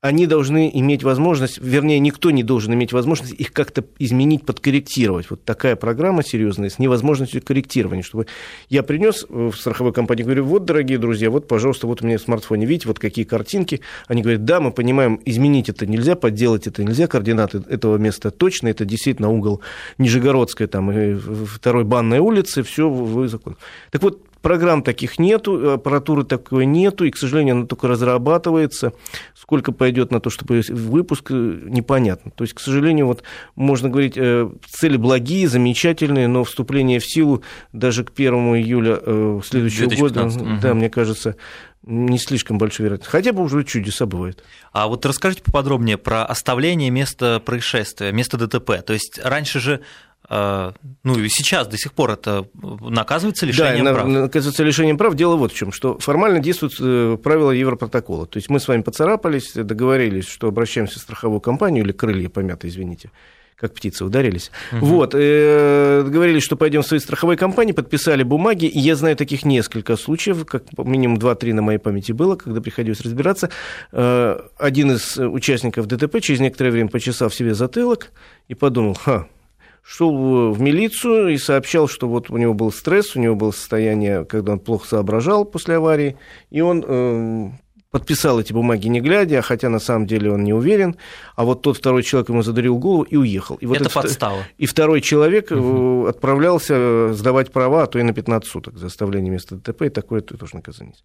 они 0.04 0.28
должны 0.28 0.70
иметь 0.74 1.02
возможность, 1.02 1.60
вернее, 1.60 1.98
никто 2.00 2.30
не 2.30 2.44
должен 2.44 2.74
иметь 2.74 2.92
возможность 2.92 3.32
их 3.32 3.54
как-то 3.54 3.86
изменить, 4.00 4.46
подкорректировать. 4.46 5.30
Вот 5.30 5.46
такая 5.46 5.78
программа 5.78 6.26
серьезная 6.26 6.70
с 6.70 6.78
невозможностью 6.78 7.42
корректирования, 7.42 8.04
чтобы 8.04 8.28
я 8.68 8.84
принес 8.84 9.26
в 9.30 9.54
страховую 9.54 9.94
компанию, 9.94 10.26
говорю, 10.26 10.44
вот, 10.44 10.66
дорогие 10.66 10.98
друзья, 10.98 11.30
вот, 11.30 11.48
пожалуйста, 11.48 11.88
вот 11.88 12.02
у 12.02 12.06
меня 12.06 12.18
в 12.18 12.22
смартфоне, 12.22 12.66
видите, 12.66 12.90
вот 12.90 13.00
какие 13.00 13.24
картинки. 13.24 13.80
Они 14.10 14.22
говорят, 14.22 14.44
да, 14.44 14.60
мы 14.60 14.74
понимаем, 14.74 15.22
изменить 15.24 15.70
это 15.70 15.86
нельзя, 15.86 16.18
подделать 16.18 16.68
это 16.68 16.84
нельзя, 16.84 17.08
координаты 17.08 17.64
этого 17.70 17.96
места 17.96 18.30
точно, 18.30 18.68
это 18.68 18.84
действительно 18.84 19.30
угол 19.30 19.62
Нижегородская, 20.00 20.68
там, 20.68 20.92
и 20.92 21.16
второй 21.16 21.86
банной 21.86 22.20
улицы, 22.20 22.62
все 22.64 22.90
в 22.90 23.26
закон. 23.30 23.56
Так 23.90 24.04
вот, 24.04 24.20
Программ 24.44 24.84
таких 24.84 25.20
нету, 25.20 25.72
аппаратуры 25.72 26.26
такой 26.26 26.66
нету, 26.66 27.06
и, 27.06 27.12
к 27.12 27.18
сожалению, 27.18 27.56
она 27.56 27.66
только 27.66 27.88
разрабатывается. 27.88 28.92
Сколько 29.34 29.72
пойдет 29.72 30.12
на 30.12 30.20
то, 30.20 30.30
чтобы 30.30 30.62
выпуск, 30.68 31.32
э, 31.32 31.34
непонятно. 31.64 32.30
То 32.30 32.44
есть, 32.44 32.54
к 32.54 32.60
сожалению, 32.60 33.08
вот 33.08 33.24
можно 33.56 33.90
говорить, 33.90 34.16
э, 34.18 34.50
цели 34.68 34.98
благие, 34.98 35.48
замечательные, 35.48 36.28
но 36.28 36.44
вступление 36.44 37.00
в 37.00 37.06
силу 37.06 37.42
даже 37.72 38.04
к 38.04 38.12
1 38.12 38.34
июля 38.58 39.00
э, 39.02 39.40
следующего 39.46 39.88
2015. 39.88 40.38
года, 40.38 40.52
угу. 40.52 40.62
да, 40.62 40.74
мне 40.74 40.90
кажется, 40.90 41.38
не 41.84 42.18
слишком 42.18 42.58
большой 42.58 42.86
вероятность. 42.86 43.12
Хотя 43.12 43.32
бы 43.32 43.44
уже 43.44 43.64
чудеса 43.64 44.06
бывают. 44.06 44.44
А 44.74 44.88
вот 44.88 45.06
расскажите 45.06 45.42
поподробнее 45.42 45.98
про 45.98 46.26
оставление 46.26 46.90
места 46.90 47.40
происшествия, 47.40 48.12
места 48.12 48.38
ДТП. 48.38 48.84
То 48.86 48.92
есть 48.92 49.22
раньше 49.24 49.62
же 49.62 49.80
ну 50.30 51.20
и 51.20 51.28
сейчас 51.28 51.68
до 51.68 51.78
сих 51.78 51.94
пор 51.94 52.12
это 52.12 52.48
наказывается 52.54 53.46
лишением 53.46 53.86
да, 53.86 53.94
прав? 53.94 54.08
Наказывается 54.08 54.64
лишением 54.64 54.98
прав. 54.98 55.16
Дело 55.16 55.36
вот 55.36 55.52
в 55.52 55.56
чем, 55.56 55.72
что 55.72 56.00
формально 56.00 56.40
действуют 56.40 56.76
э, 56.80 57.18
правила 57.22 57.52
Европротокола. 57.52 58.26
То 58.26 58.38
есть 58.38 58.50
мы 58.50 58.60
с 58.60 58.68
вами 58.68 58.82
поцарапались, 58.82 59.54
договорились, 59.54 60.28
что 60.28 60.48
обращаемся 60.48 61.00
в 61.00 61.02
страховую 61.02 61.42
компанию, 61.42 61.84
или 61.84 61.92
крылья 61.92 62.30
помяты, 62.30 62.70
извините, 62.70 63.12
как 63.58 63.74
птицы 63.74 64.06
ударились. 64.06 64.52
Угу. 64.72 64.86
Вот, 64.86 65.14
э, 65.14 66.04
договорились, 66.06 66.44
что 66.44 66.56
пойдем 66.56 66.82
в 66.84 66.88
свои 66.88 67.00
страховые 67.00 67.38
компании, 67.38 67.74
подписали 67.74 68.24
бумаги, 68.24 68.66
и 68.66 68.80
я 68.80 68.96
знаю 68.96 69.16
таких 69.16 69.46
несколько 69.46 69.98
случаев, 69.98 70.46
как 70.46 70.64
минимум 70.78 71.18
2-3 71.18 71.54
на 71.54 71.62
моей 71.62 71.80
памяти 71.80 72.14
было, 72.14 72.36
когда 72.36 72.62
приходилось 72.62 73.02
разбираться. 73.02 73.50
Э, 73.92 74.40
один 74.58 74.92
из 74.92 75.18
участников 75.18 75.88
ДТП 75.88 76.22
через 76.22 76.40
некоторое 76.40 76.72
время 76.72 76.90
почесав 76.90 77.34
себе 77.34 77.54
затылок 77.54 78.12
и 78.48 78.56
подумал, 78.56 78.96
ха, 78.96 79.28
шел 79.84 80.52
в 80.52 80.62
милицию 80.62 81.34
и 81.34 81.38
сообщал, 81.38 81.88
что 81.88 82.08
вот 82.08 82.30
у 82.30 82.38
него 82.38 82.54
был 82.54 82.72
стресс, 82.72 83.16
у 83.16 83.20
него 83.20 83.36
было 83.36 83.52
состояние, 83.52 84.26
когда 84.26 84.54
он 84.54 84.60
плохо 84.60 84.88
соображал 84.88 85.44
после 85.44 85.76
аварии, 85.76 86.18
и 86.50 86.62
он 86.62 86.84
э, 86.88 87.50
подписал 87.92 88.40
эти 88.40 88.54
бумаги 88.54 88.88
не 88.88 89.02
глядя, 89.02 89.42
хотя 89.42 89.70
на 89.70 89.80
самом 89.80 90.08
деле 90.08 90.32
он 90.32 90.44
не 90.46 90.54
уверен, 90.54 90.96
а 91.36 91.44
вот 91.44 91.62
тот 91.62 91.78
второй 91.78 92.02
человек 92.02 92.30
ему 92.30 92.42
задарил 92.42 92.78
голову 92.80 93.04
и 93.04 93.18
уехал. 93.18 93.56
И 93.58 93.66
вот 93.66 93.82
Это 93.82 93.90
подстава. 93.90 94.44
И 94.58 94.66
второй 94.66 95.02
человек 95.02 95.52
угу. 95.52 96.08
отправлялся 96.08 97.14
сдавать 97.14 97.52
права, 97.52 97.84
а 97.84 97.88
то 97.88 98.00
и 98.00 98.04
на 98.04 98.14
15 98.14 98.50
суток 98.50 98.78
за 98.78 98.88
оставление 98.88 99.32
места 99.32 99.58
ДТП, 99.58 99.84
и 99.84 99.90
такое 99.90 100.22
тоже 100.22 100.56
наказание 100.56 100.96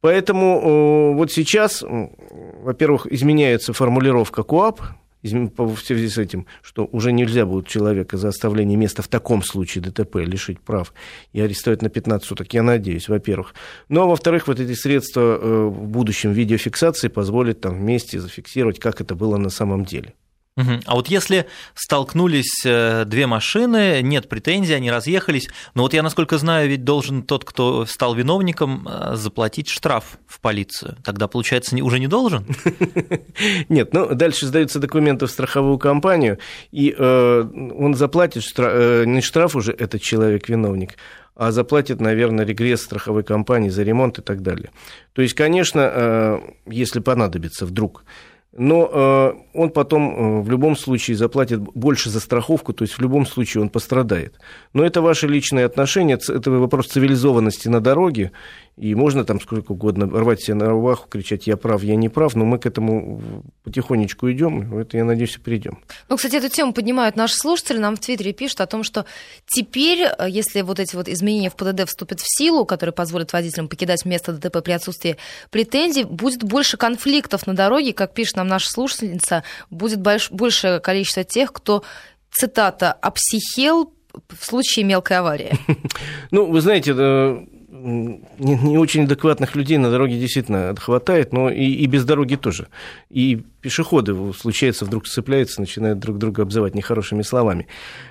Поэтому 0.00 1.14
вот 1.14 1.32
сейчас, 1.32 1.82
во-первых, 1.82 3.06
изменяется 3.06 3.72
формулировка 3.72 4.44
КОАП, 4.44 4.80
в 5.22 5.78
связи 5.78 6.08
с 6.08 6.18
этим, 6.18 6.46
что 6.62 6.88
уже 6.92 7.12
нельзя 7.12 7.46
будет 7.46 7.66
человека 7.66 8.16
за 8.16 8.28
оставление 8.28 8.76
места 8.76 9.02
в 9.02 9.08
таком 9.08 9.42
случае 9.42 9.84
ДТП 9.84 10.16
лишить 10.16 10.60
прав 10.60 10.92
и 11.32 11.40
арестовать 11.40 11.82
на 11.82 11.88
15 11.88 12.26
суток, 12.26 12.52
я 12.54 12.62
надеюсь, 12.62 13.08
во-первых. 13.08 13.54
Ну, 13.88 14.02
а 14.02 14.06
во-вторых, 14.06 14.48
вот 14.48 14.60
эти 14.60 14.74
средства 14.74 15.38
э, 15.40 15.64
в 15.66 15.88
будущем 15.88 16.32
видеофиксации 16.32 17.08
позволят 17.08 17.60
там 17.60 17.74
вместе 17.74 18.20
зафиксировать, 18.20 18.78
как 18.78 19.00
это 19.00 19.14
было 19.14 19.36
на 19.36 19.50
самом 19.50 19.84
деле. 19.84 20.14
А 20.86 20.94
вот 20.94 21.08
если 21.08 21.46
столкнулись 21.74 22.62
э, 22.64 23.04
две 23.04 23.26
машины, 23.26 24.00
нет 24.02 24.28
претензий, 24.28 24.74
они 24.74 24.90
разъехались, 24.90 25.48
но 25.74 25.82
вот 25.82 25.94
я, 25.94 26.02
насколько 26.02 26.36
знаю, 26.38 26.68
ведь 26.68 26.84
должен 26.84 27.22
тот, 27.22 27.44
кто 27.44 27.86
стал 27.86 28.14
виновником, 28.14 28.86
э, 28.88 29.14
заплатить 29.14 29.68
штраф 29.68 30.18
в 30.26 30.40
полицию. 30.40 30.96
Тогда, 31.04 31.28
получается, 31.28 31.76
уже 31.76 32.00
не 32.00 32.08
должен? 32.08 32.44
Нет, 33.68 33.92
ну, 33.92 34.14
дальше 34.14 34.46
сдаются 34.46 34.80
документы 34.80 35.26
в 35.26 35.30
страховую 35.30 35.78
компанию, 35.78 36.38
и 36.72 36.94
э, 36.96 37.44
он 37.78 37.94
заплатит 37.94 38.42
не 38.58 39.20
штраф 39.20 39.54
уже 39.54 39.72
этот 39.72 40.02
человек-виновник, 40.02 40.96
а 41.36 41.52
заплатит, 41.52 42.00
наверное, 42.00 42.44
регресс 42.44 42.82
страховой 42.82 43.22
компании 43.22 43.68
за 43.68 43.84
ремонт 43.84 44.18
и 44.18 44.22
так 44.22 44.42
далее. 44.42 44.70
То 45.12 45.22
есть, 45.22 45.34
конечно, 45.34 46.40
если 46.66 47.00
понадобится 47.00 47.64
вдруг 47.64 48.04
но 48.58 48.90
э, 48.92 49.58
он 49.58 49.70
потом 49.70 50.08
э, 50.08 50.42
в 50.42 50.50
любом 50.50 50.76
случае 50.76 51.16
заплатит 51.16 51.60
больше 51.60 52.10
за 52.10 52.20
страховку, 52.20 52.72
то 52.72 52.82
есть 52.84 52.94
в 52.94 53.00
любом 53.00 53.26
случае 53.26 53.62
он 53.62 53.68
пострадает. 53.68 54.34
Но 54.74 54.84
это 54.84 55.00
ваши 55.00 55.28
личные 55.28 55.64
отношения, 55.64 56.18
это 56.28 56.50
вопрос 56.50 56.88
цивилизованности 56.88 57.68
на 57.68 57.80
дороге, 57.80 58.32
и 58.80 58.94
можно 58.94 59.24
там 59.24 59.40
сколько 59.40 59.72
угодно 59.72 60.06
рвать 60.06 60.40
себе 60.40 60.54
на 60.54 60.68
рубаху, 60.68 61.08
кричать 61.08 61.46
«я 61.46 61.56
прав, 61.56 61.82
я 61.82 61.96
не 61.96 62.08
прав», 62.08 62.34
но 62.36 62.44
мы 62.44 62.58
к 62.58 62.66
этому 62.66 63.20
потихонечку 63.64 64.30
идем, 64.30 64.78
это, 64.78 64.96
я 64.96 65.04
надеюсь, 65.04 65.36
и 65.36 65.40
придем. 65.40 65.78
Ну, 66.08 66.16
кстати, 66.16 66.36
эту 66.36 66.48
тему 66.48 66.72
поднимают 66.72 67.16
наши 67.16 67.34
слушатели, 67.34 67.78
нам 67.78 67.96
в 67.96 68.00
Твиттере 68.00 68.32
пишут 68.32 68.60
о 68.60 68.66
том, 68.66 68.84
что 68.84 69.04
теперь, 69.46 70.02
э, 70.02 70.26
если 70.28 70.62
вот 70.62 70.78
эти 70.78 70.94
вот 70.94 71.08
изменения 71.08 71.50
в 71.50 71.56
ПДД 71.56 71.88
вступят 71.88 72.20
в 72.20 72.26
силу, 72.26 72.64
которые 72.64 72.92
позволят 72.92 73.32
водителям 73.32 73.68
покидать 73.68 74.04
место 74.04 74.32
ДТП 74.32 74.62
при 74.62 74.72
отсутствии 74.72 75.16
претензий, 75.50 76.04
будет 76.04 76.44
больше 76.44 76.76
конфликтов 76.76 77.46
на 77.46 77.54
дороге, 77.54 77.92
как 77.92 78.14
пишет 78.14 78.36
нам 78.36 78.46
наша 78.46 78.68
слушательница, 78.70 79.42
будет 79.70 80.00
больш, 80.00 80.30
большее 80.30 80.80
количество 80.80 81.24
тех, 81.24 81.52
кто, 81.52 81.82
цитата, 82.30 82.92
«обсихел 82.92 83.92
в 84.28 84.44
случае 84.44 84.84
мелкой 84.84 85.18
аварии». 85.18 85.52
Ну, 86.30 86.44
вы 86.46 86.60
знаете, 86.60 86.92
не, 87.78 88.54
не 88.56 88.78
очень 88.78 89.04
адекватных 89.04 89.54
людей 89.56 89.78
на 89.78 89.90
дороге 89.90 90.18
действительно 90.18 90.74
хватает, 90.76 91.32
но 91.32 91.50
и, 91.50 91.64
и 91.64 91.86
без 91.86 92.04
дороги 92.04 92.36
тоже. 92.36 92.68
И 93.10 93.42
пешеходы, 93.60 94.14
случается, 94.34 94.84
вдруг 94.84 95.06
сцепляются, 95.06 95.60
начинают 95.60 95.98
друг 95.98 96.18
друга 96.18 96.42
обзывать 96.42 96.74
нехорошими 96.74 97.22
словами. 97.22 97.66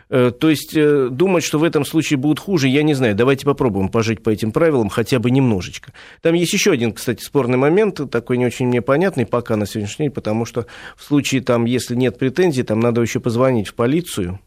Э, 0.10 0.32
то 0.32 0.50
есть 0.50 0.76
э, 0.76 1.10
думать, 1.10 1.44
что 1.44 1.60
в 1.60 1.64
этом 1.64 1.86
случае 1.86 2.18
будет 2.18 2.40
хуже, 2.40 2.68
я 2.68 2.84
не 2.84 2.94
знаю. 2.94 3.16
Давайте 3.16 3.46
попробуем 3.46 3.90
пожить 3.90 4.24
по 4.24 4.30
этим 4.30 4.52
правилам 4.52 4.90
хотя 4.90 5.20
бы 5.20 5.32
немножечко. 5.32 5.94
Там 6.22 6.34
есть 6.34 6.54
еще 6.54 6.72
один, 6.72 6.94
кстати, 6.94 7.24
спорный 7.24 7.58
момент, 7.58 8.00
такой 8.12 8.38
не 8.38 8.46
очень 8.46 8.68
мне 8.68 8.82
понятный 8.82 9.26
пока 9.26 9.56
на 9.56 9.66
сегодняшний 9.66 10.06
день, 10.06 10.14
потому 10.14 10.46
что 10.46 10.66
в 10.96 11.04
случае, 11.04 11.42
там, 11.42 11.66
если 11.66 11.96
нет 11.96 12.18
претензий, 12.18 12.64
там 12.64 12.80
надо 12.80 13.02
еще 13.02 13.20
позвонить 13.20 13.68
в 13.68 13.74
полицию, 13.74 14.40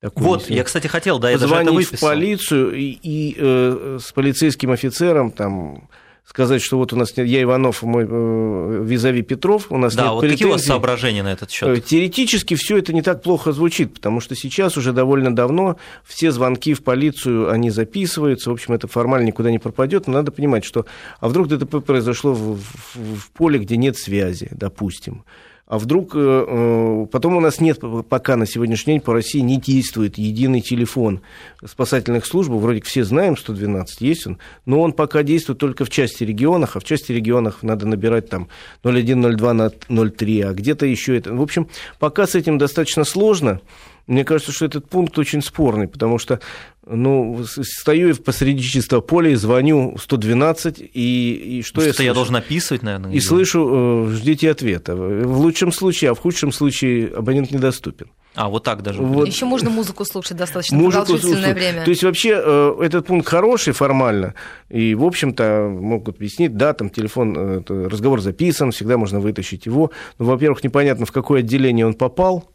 Такую 0.00 0.26
вот, 0.26 0.48
я, 0.48 0.64
кстати, 0.64 0.86
хотел, 0.86 1.18
да, 1.18 1.30
я 1.30 1.38
даже 1.38 1.54
это 1.54 1.72
выписал. 1.72 1.96
в 1.96 2.00
полицию 2.00 2.72
и, 2.74 2.98
и 3.02 3.36
э, 3.38 3.98
с 4.00 4.12
полицейским 4.12 4.70
офицером 4.70 5.30
там 5.30 5.88
сказать, 6.30 6.62
что 6.62 6.78
вот 6.78 6.92
у 6.92 6.96
нас 6.96 7.16
нет, 7.16 7.26
я 7.26 7.42
Иванов, 7.42 7.82
мой 7.82 8.06
э, 8.08 8.82
визави 8.84 9.20
Петров, 9.22 9.66
у 9.70 9.76
нас 9.76 9.96
да, 9.96 10.04
нет 10.04 10.12
вот 10.12 10.20
претензий. 10.20 10.36
какие 10.36 10.48
у 10.48 10.52
вас 10.52 10.64
соображения 10.64 11.22
на 11.22 11.32
этот 11.32 11.50
счет? 11.50 11.68
Э, 11.68 11.80
теоретически 11.80 12.54
все 12.54 12.78
это 12.78 12.92
не 12.92 13.02
так 13.02 13.20
плохо 13.20 13.52
звучит, 13.52 13.92
потому 13.92 14.20
что 14.20 14.36
сейчас 14.36 14.76
уже 14.76 14.92
довольно 14.92 15.34
давно 15.34 15.76
все 16.04 16.30
звонки 16.30 16.72
в 16.72 16.84
полицию, 16.84 17.50
они 17.50 17.70
записываются, 17.70 18.50
в 18.50 18.52
общем, 18.52 18.74
это 18.74 18.86
формально 18.86 19.26
никуда 19.26 19.50
не 19.50 19.58
пропадет, 19.58 20.06
но 20.06 20.14
надо 20.14 20.30
понимать, 20.30 20.64
что, 20.64 20.86
а 21.18 21.28
вдруг 21.28 21.48
ДТП 21.48 21.84
произошло 21.84 22.32
в, 22.32 22.58
в, 22.58 23.16
в 23.18 23.30
поле, 23.32 23.58
где 23.58 23.76
нет 23.76 23.98
связи, 23.98 24.48
допустим, 24.52 25.24
а 25.70 25.78
вдруг 25.78 26.16
э, 26.16 26.18
э, 26.18 27.06
потом 27.12 27.36
у 27.36 27.40
нас 27.40 27.60
нет 27.60 27.78
пока 28.08 28.34
на 28.34 28.44
сегодняшний 28.44 28.94
день 28.94 29.00
по 29.00 29.12
России 29.12 29.38
не 29.38 29.56
действует 29.56 30.18
единый 30.18 30.62
телефон 30.62 31.20
спасательных 31.64 32.26
служб, 32.26 32.50
вроде 32.50 32.80
все 32.80 33.04
знаем, 33.04 33.36
112 33.36 34.00
есть 34.00 34.26
он, 34.26 34.38
но 34.66 34.80
он 34.80 34.92
пока 34.92 35.22
действует 35.22 35.60
только 35.60 35.84
в 35.84 35.90
части 35.90 36.24
регионах, 36.24 36.74
а 36.74 36.80
в 36.80 36.84
части 36.84 37.12
регионах 37.12 37.62
надо 37.62 37.86
набирать 37.86 38.28
там 38.28 38.48
01, 38.82 39.36
02, 39.36 39.70
03, 39.88 40.40
а 40.40 40.52
где-то 40.54 40.86
еще 40.86 41.16
это. 41.16 41.32
В 41.32 41.40
общем, 41.40 41.68
пока 42.00 42.26
с 42.26 42.34
этим 42.34 42.58
достаточно 42.58 43.04
сложно. 43.04 43.60
Мне 44.06 44.24
кажется, 44.24 44.52
что 44.52 44.66
этот 44.66 44.88
пункт 44.88 45.18
очень 45.18 45.42
спорный, 45.42 45.88
потому 45.88 46.18
что 46.18 46.40
ну, 46.86 47.44
стою 47.44 48.16
посреди 48.16 48.62
чистого 48.62 49.00
поля 49.00 49.30
и 49.30 49.34
звоню 49.34 49.96
112, 49.98 50.80
и, 50.80 51.58
и 51.58 51.62
что, 51.62 51.80
что 51.80 51.88
я 51.88 51.92
слышу? 51.92 52.02
я 52.02 52.14
должен 52.14 52.36
описывать, 52.36 52.82
наверное? 52.82 53.12
И 53.12 53.20
слышу, 53.20 54.08
э, 54.08 54.16
ждите 54.16 54.50
ответа. 54.50 54.96
В 54.96 55.38
лучшем 55.38 55.72
случае, 55.72 56.10
а 56.10 56.14
в 56.14 56.18
худшем 56.18 56.52
случае 56.52 57.08
абонент 57.08 57.50
недоступен. 57.50 58.08
А, 58.34 58.48
вот 58.48 58.62
так 58.64 58.82
даже. 58.82 59.02
Вот. 59.02 59.26
Еще 59.26 59.44
можно 59.44 59.70
музыку 59.70 60.04
слушать 60.04 60.36
достаточно 60.36 60.76
музыку 60.76 61.04
продолжительное 61.04 61.52
слушать. 61.52 61.56
время. 61.56 61.84
То 61.84 61.90
есть 61.90 62.04
вообще 62.04 62.40
э, 62.42 62.76
этот 62.80 63.06
пункт 63.06 63.28
хороший 63.28 63.72
формально, 63.72 64.34
и, 64.68 64.94
в 64.94 65.04
общем-то, 65.04 65.68
могут 65.68 66.16
объяснить, 66.16 66.56
да, 66.56 66.72
там 66.72 66.90
телефон, 66.90 67.36
э, 67.36 67.62
разговор 67.68 68.20
записан, 68.20 68.70
всегда 68.70 68.96
можно 68.98 69.20
вытащить 69.20 69.66
его. 69.66 69.90
Но, 70.18 70.26
во-первых, 70.26 70.62
непонятно, 70.62 71.06
в 71.06 71.12
какое 71.12 71.40
отделение 71.40 71.86
он 71.86 71.94
попал, 71.94 72.49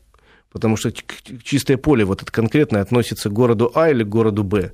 потому 0.55 0.77
что 0.77 0.89
чистое 1.43 1.75
поле 1.75 2.05
вот 2.05 2.21
это 2.21 2.31
конкретно 2.31 2.79
относится 2.79 3.29
к 3.29 3.33
городу 3.33 3.73
А 3.75 3.89
или 3.89 4.05
к 4.05 4.07
городу 4.07 4.45
Б, 4.45 4.71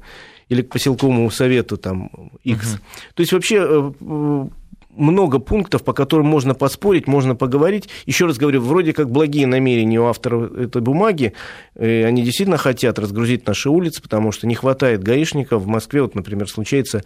или 0.47 0.61
к 0.61 0.69
поселковому 0.69 1.31
совету 1.31 1.75
там 1.75 2.11
X. 2.43 2.73
Угу. 2.73 2.81
То 3.15 3.21
есть 3.21 3.33
вообще 3.33 3.65
э, 3.67 4.47
много 4.95 5.39
пунктов, 5.39 5.83
по 5.83 5.93
которым 5.93 6.27
можно 6.27 6.53
поспорить, 6.53 7.07
можно 7.07 7.33
поговорить. 7.35 7.89
Еще 8.05 8.27
раз 8.27 8.37
говорю, 8.37 8.61
вроде 8.61 8.93
как 8.93 9.09
благие 9.09 9.47
намерения 9.47 9.99
у 9.99 10.05
авторов 10.05 10.53
этой 10.53 10.83
бумаги, 10.83 11.33
э, 11.73 12.05
они 12.05 12.21
действительно 12.21 12.57
хотят 12.57 12.99
разгрузить 12.99 13.47
наши 13.47 13.71
улицы, 13.71 14.03
потому 14.03 14.31
что 14.31 14.45
не 14.45 14.53
хватает 14.53 15.01
гаишников. 15.01 15.63
В 15.63 15.67
Москве, 15.67 16.03
вот, 16.03 16.13
например, 16.13 16.47
случается 16.47 17.03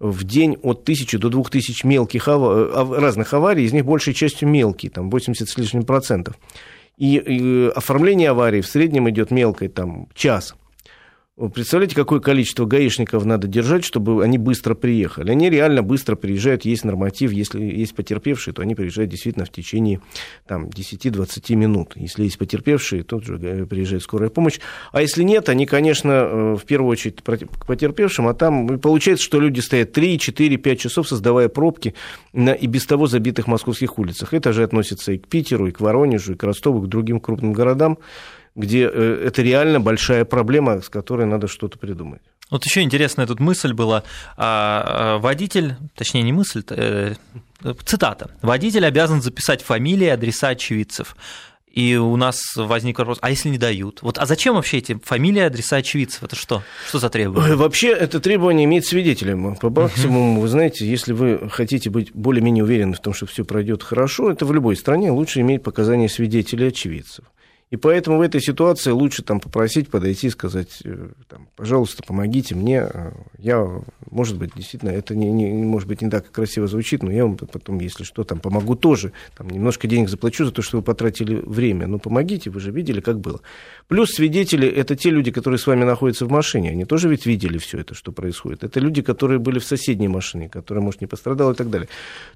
в 0.00 0.22
день 0.24 0.58
от 0.62 0.84
тысячи 0.84 1.16
до 1.16 1.30
двух 1.30 1.48
тысяч 1.48 1.82
мелких 1.82 2.28
ав... 2.28 2.92
разных 2.92 3.32
аварий, 3.32 3.64
из 3.64 3.72
них 3.72 3.86
большей 3.86 4.12
частью 4.12 4.50
мелкие, 4.50 4.90
там 4.90 5.08
80 5.08 5.48
с 5.48 5.56
лишним 5.56 5.84
процентов. 5.84 6.34
И, 6.98 7.16
и 7.16 7.68
оформление 7.74 8.30
аварии 8.30 8.60
в 8.60 8.66
среднем 8.66 9.08
идет 9.08 9.30
мелкой, 9.30 9.68
там, 9.68 10.08
час. 10.14 10.54
Представляете, 11.54 11.94
какое 11.94 12.18
количество 12.18 12.64
гаишников 12.64 13.24
надо 13.24 13.46
держать, 13.46 13.84
чтобы 13.84 14.24
они 14.24 14.38
быстро 14.38 14.74
приехали? 14.74 15.30
Они 15.30 15.48
реально 15.48 15.84
быстро 15.84 16.16
приезжают, 16.16 16.64
есть 16.64 16.84
норматив, 16.84 17.30
если 17.30 17.62
есть 17.62 17.94
потерпевшие, 17.94 18.52
то 18.52 18.62
они 18.62 18.74
приезжают 18.74 19.12
действительно 19.12 19.44
в 19.44 19.50
течение 19.50 20.00
там, 20.48 20.66
10-20 20.66 21.54
минут. 21.54 21.92
Если 21.94 22.24
есть 22.24 22.38
потерпевшие, 22.38 23.04
то 23.04 23.18
уже 23.18 23.66
приезжает 23.66 24.02
скорая 24.02 24.30
помощь. 24.30 24.58
А 24.90 25.00
если 25.00 25.22
нет, 25.22 25.48
они, 25.48 25.66
конечно, 25.66 26.10
э, 26.10 26.56
в 26.56 26.64
первую 26.64 26.90
очередь 26.90 27.22
к 27.22 27.66
потерпевшим, 27.66 28.26
а 28.26 28.34
там 28.34 28.80
получается, 28.80 29.24
что 29.24 29.38
люди 29.38 29.60
стоят 29.60 29.92
3, 29.92 30.18
4, 30.18 30.56
5 30.56 30.80
часов, 30.80 31.08
создавая 31.08 31.48
пробки 31.48 31.94
на 32.32 32.50
и 32.50 32.66
без 32.66 32.84
того 32.84 33.06
забитых 33.06 33.46
московских 33.46 33.96
улицах. 34.00 34.34
Это 34.34 34.52
же 34.52 34.64
относится 34.64 35.12
и 35.12 35.18
к 35.18 35.28
Питеру, 35.28 35.68
и 35.68 35.70
к 35.70 35.80
Воронежу, 35.80 36.32
и 36.32 36.36
к 36.36 36.42
Ростову, 36.42 36.82
и 36.82 36.86
к 36.86 36.88
другим 36.88 37.20
крупным 37.20 37.52
городам 37.52 37.98
где 38.54 38.88
э, 38.92 39.24
это 39.26 39.42
реально 39.42 39.80
большая 39.80 40.24
проблема, 40.24 40.80
с 40.80 40.88
которой 40.88 41.26
надо 41.26 41.48
что-то 41.48 41.78
придумать. 41.78 42.22
Вот 42.50 42.64
еще 42.64 42.80
интересная 42.80 43.26
тут 43.26 43.40
мысль 43.40 43.72
была. 43.72 44.04
А, 44.36 45.16
а, 45.16 45.18
водитель, 45.18 45.76
точнее 45.94 46.22
не 46.22 46.32
мысль, 46.32 46.62
э, 46.70 47.14
цитата. 47.84 48.30
Водитель 48.40 48.86
обязан 48.86 49.20
записать 49.20 49.62
фамилии, 49.62 50.08
адреса 50.08 50.48
очевидцев. 50.48 51.16
И 51.70 51.96
у 51.96 52.16
нас 52.16 52.40
возник 52.56 52.98
вопрос, 52.98 53.18
а 53.20 53.30
если 53.30 53.50
не 53.50 53.58
дают? 53.58 54.02
Вот, 54.02 54.18
а 54.18 54.26
зачем 54.26 54.54
вообще 54.54 54.78
эти 54.78 54.98
фамилии, 55.04 55.42
адреса 55.42 55.76
очевидцев? 55.76 56.22
Это 56.24 56.34
что? 56.34 56.62
Что 56.88 56.98
за 56.98 57.10
требование? 57.10 57.54
Вообще, 57.56 57.90
это 57.90 58.18
требование 58.18 58.64
иметь 58.64 58.86
свидетелем. 58.86 59.54
По 59.56 59.68
максимуму, 59.68 60.40
вы 60.40 60.48
знаете, 60.48 60.88
если 60.88 61.12
вы 61.12 61.48
хотите 61.50 61.90
быть 61.90 62.12
более-менее 62.14 62.64
уверены 62.64 62.94
в 62.94 63.00
том, 63.00 63.12
что 63.12 63.26
все 63.26 63.44
пройдет 63.44 63.82
хорошо, 63.82 64.30
это 64.30 64.46
в 64.46 64.52
любой 64.52 64.76
стране 64.76 65.10
лучше 65.10 65.40
иметь 65.40 65.62
показания 65.62 66.08
свидетелей 66.08 66.68
очевидцев. 66.68 67.26
И 67.70 67.76
поэтому 67.76 68.18
в 68.18 68.22
этой 68.22 68.40
ситуации 68.40 68.90
лучше 68.90 69.22
там 69.22 69.40
попросить 69.40 69.90
подойти 69.90 70.28
и 70.28 70.30
сказать, 70.30 70.80
э, 70.84 71.08
там, 71.28 71.48
пожалуйста, 71.54 72.02
помогите 72.02 72.54
мне. 72.54 72.88
Э, 72.92 73.12
я, 73.36 73.82
может 74.10 74.38
быть, 74.38 74.52
действительно, 74.54 74.90
это 74.90 75.14
не, 75.14 75.30
не, 75.30 75.46
может 75.46 75.88
быть 75.88 76.02
не 76.02 76.10
так 76.10 76.30
красиво 76.30 76.66
звучит, 76.66 77.02
но 77.02 77.10
я 77.10 77.24
вам 77.24 77.36
потом, 77.36 77.80
если 77.80 78.04
что, 78.04 78.24
там 78.24 78.40
помогу 78.40 78.74
тоже. 78.74 79.12
Там, 79.36 79.48
немножко 79.48 79.86
денег 79.86 80.08
заплачу 80.08 80.44
за 80.44 80.52
то, 80.52 80.62
что 80.62 80.78
вы 80.78 80.82
потратили 80.82 81.42
время. 81.44 81.86
Но 81.86 81.98
помогите, 81.98 82.50
вы 82.50 82.60
же 82.60 82.70
видели, 82.70 83.00
как 83.00 83.20
было. 83.20 83.40
Плюс 83.88 84.10
свидетели– 84.10 84.68
это 84.76 84.96
те 84.96 85.10
люди, 85.10 85.30
которые 85.30 85.58
с 85.58 85.66
вами 85.66 85.84
находятся 85.84 86.26
в 86.26 86.30
машине. 86.30 86.70
Они 86.70 86.84
тоже 86.84 87.08
ведь 87.08 87.26
видели 87.26 87.58
все 87.58 87.78
это, 87.78 87.94
что 87.94 88.12
происходит. 88.12 88.64
Это 88.64 88.80
люди, 88.80 89.02
которые 89.02 89.38
были 89.38 89.58
в 89.58 89.64
соседней 89.64 90.08
машине, 90.08 90.48
которая, 90.48 90.84
может, 90.84 91.00
не 91.00 91.06
пострадала 91.06 91.52
и 91.52 91.54
так 91.54 91.70
далее. 91.70 91.88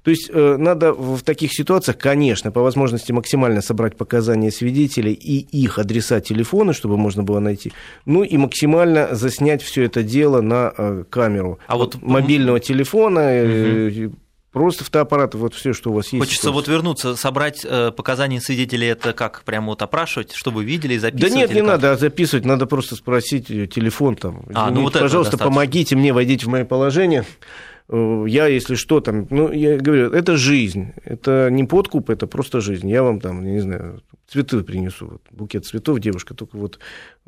То 0.03 0.11
есть 0.11 0.29
э, 0.33 0.57
надо 0.57 0.93
в 0.93 1.21
таких 1.21 1.53
ситуациях, 1.53 1.97
конечно, 1.97 2.51
по 2.51 2.61
возможности 2.61 3.11
максимально 3.11 3.61
собрать 3.61 3.95
показания 3.95 4.51
свидетелей 4.51 5.13
и 5.13 5.39
их 5.63 5.79
адреса 5.79 6.19
телефона, 6.21 6.73
чтобы 6.73 6.97
можно 6.97 7.23
было 7.23 7.39
найти. 7.39 7.71
Ну 8.05 8.23
и 8.23 8.37
максимально 8.37 9.15
заснять 9.15 9.61
все 9.61 9.83
это 9.83 10.03
дело 10.03 10.41
на 10.41 10.73
э, 10.77 11.03
камеру 11.09 11.59
а 11.67 11.77
вот 11.77 12.01
мобильного 12.01 12.59
телефона. 12.59 13.87
Угу. 13.87 14.15
Просто 14.51 14.83
фотоаппарат, 14.83 15.33
вот 15.33 15.55
все, 15.55 15.73
что 15.73 15.89
у 15.89 15.93
вас 15.93 16.13
есть. 16.13 16.23
Хочется 16.23 16.51
вот 16.51 16.67
вернуться, 16.67 17.15
собрать 17.15 17.65
э, 17.67 17.91
показания 17.91 18.39
свидетелей, 18.39 18.89
это 18.89 19.11
как, 19.13 19.41
прямо 19.45 19.69
вот 19.69 19.81
опрашивать, 19.81 20.33
чтобы 20.33 20.57
вы 20.57 20.65
видели 20.65 20.93
и 20.93 20.99
записывать? 20.99 21.33
Да 21.33 21.39
нет, 21.39 21.49
не 21.49 21.61
как? 21.61 21.67
надо 21.67 21.97
записывать, 21.97 22.45
надо 22.45 22.67
просто 22.67 22.95
спросить 22.95 23.47
телефон 23.47 24.15
там. 24.15 24.45
А, 24.53 24.69
ну 24.69 24.83
вот 24.83 24.93
пожалуйста, 24.93 25.39
помогите 25.39 25.95
мне, 25.95 26.13
войдите 26.13 26.45
в 26.45 26.49
мое 26.49 26.65
положение. 26.65 27.25
Э, 27.89 28.25
я, 28.27 28.47
если 28.47 28.75
что, 28.75 29.01
там, 29.01 29.27
ну, 29.29 29.51
я 29.51 29.77
говорю, 29.77 30.11
это 30.11 30.37
жизнь, 30.37 30.93
это 31.03 31.49
не 31.49 31.63
подкуп, 31.63 32.09
это 32.09 32.27
просто 32.27 32.61
жизнь. 32.61 32.89
Я 32.89 33.03
вам 33.03 33.19
там, 33.19 33.43
не 33.43 33.59
знаю, 33.59 34.03
цветы 34.27 34.61
принесу, 34.63 35.07
вот, 35.07 35.21
букет 35.31 35.65
цветов, 35.65 35.99
девушка, 35.99 36.33
только 36.33 36.57
вот 36.57 36.79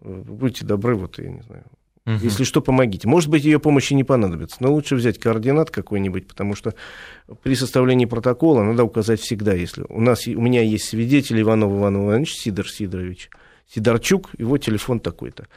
э, 0.01 0.23
будьте 0.27 0.65
добры, 0.65 0.95
вот, 0.95 1.19
я 1.19 1.29
не 1.29 1.41
знаю, 1.41 1.63
Угу. 2.05 2.19
Если 2.21 2.43
что, 2.43 2.61
помогите. 2.61 3.07
Может 3.07 3.29
быть, 3.29 3.43
ее 3.43 3.59
помощи 3.59 3.93
не 3.93 4.03
понадобится, 4.03 4.57
но 4.59 4.71
лучше 4.71 4.95
взять 4.95 5.19
координат 5.19 5.71
какой-нибудь, 5.71 6.27
потому 6.27 6.53
что 6.53 6.75
при 7.41 7.55
составлении 7.55 8.05
протокола 8.05 8.61
надо 8.61 8.83
указать 8.83 9.19
всегда, 9.19 9.53
если 9.53 9.85
у 9.89 10.01
нас 10.01 10.27
у 10.27 10.39
меня 10.39 10.61
есть 10.61 10.85
свидетель 10.85 11.41
Иванов 11.41 11.71
Иван 11.71 11.97
Иванович 11.97 12.35
Сидор 12.35 12.69
Сидорович, 12.69 13.29
Сидорчук, 13.67 14.29
его 14.37 14.59
телефон 14.59 14.99
такой-то. 14.99 15.47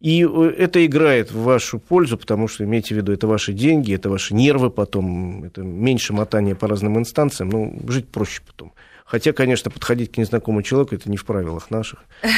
И 0.00 0.24
э, 0.24 0.54
это 0.56 0.84
играет 0.86 1.30
в 1.30 1.42
вашу 1.42 1.78
пользу, 1.78 2.16
потому 2.16 2.48
что, 2.48 2.64
имейте 2.64 2.94
в 2.94 2.98
виду, 2.98 3.12
это 3.12 3.26
ваши 3.26 3.52
деньги, 3.52 3.94
это 3.94 4.08
ваши 4.08 4.34
нервы 4.34 4.70
потом, 4.70 5.44
это 5.44 5.62
меньше 5.62 6.12
мотания 6.12 6.54
по 6.54 6.68
разным 6.68 6.98
инстанциям, 6.98 7.50
ну, 7.50 7.78
жить 7.88 8.08
проще 8.08 8.40
потом. 8.46 8.72
Хотя, 9.08 9.32
конечно, 9.32 9.70
подходить 9.70 10.12
к 10.12 10.18
незнакомому 10.18 10.62
человеку 10.62 10.94
это 10.94 11.10
не 11.10 11.16
в 11.16 11.24
правилах 11.24 11.70
наших. 11.70 12.00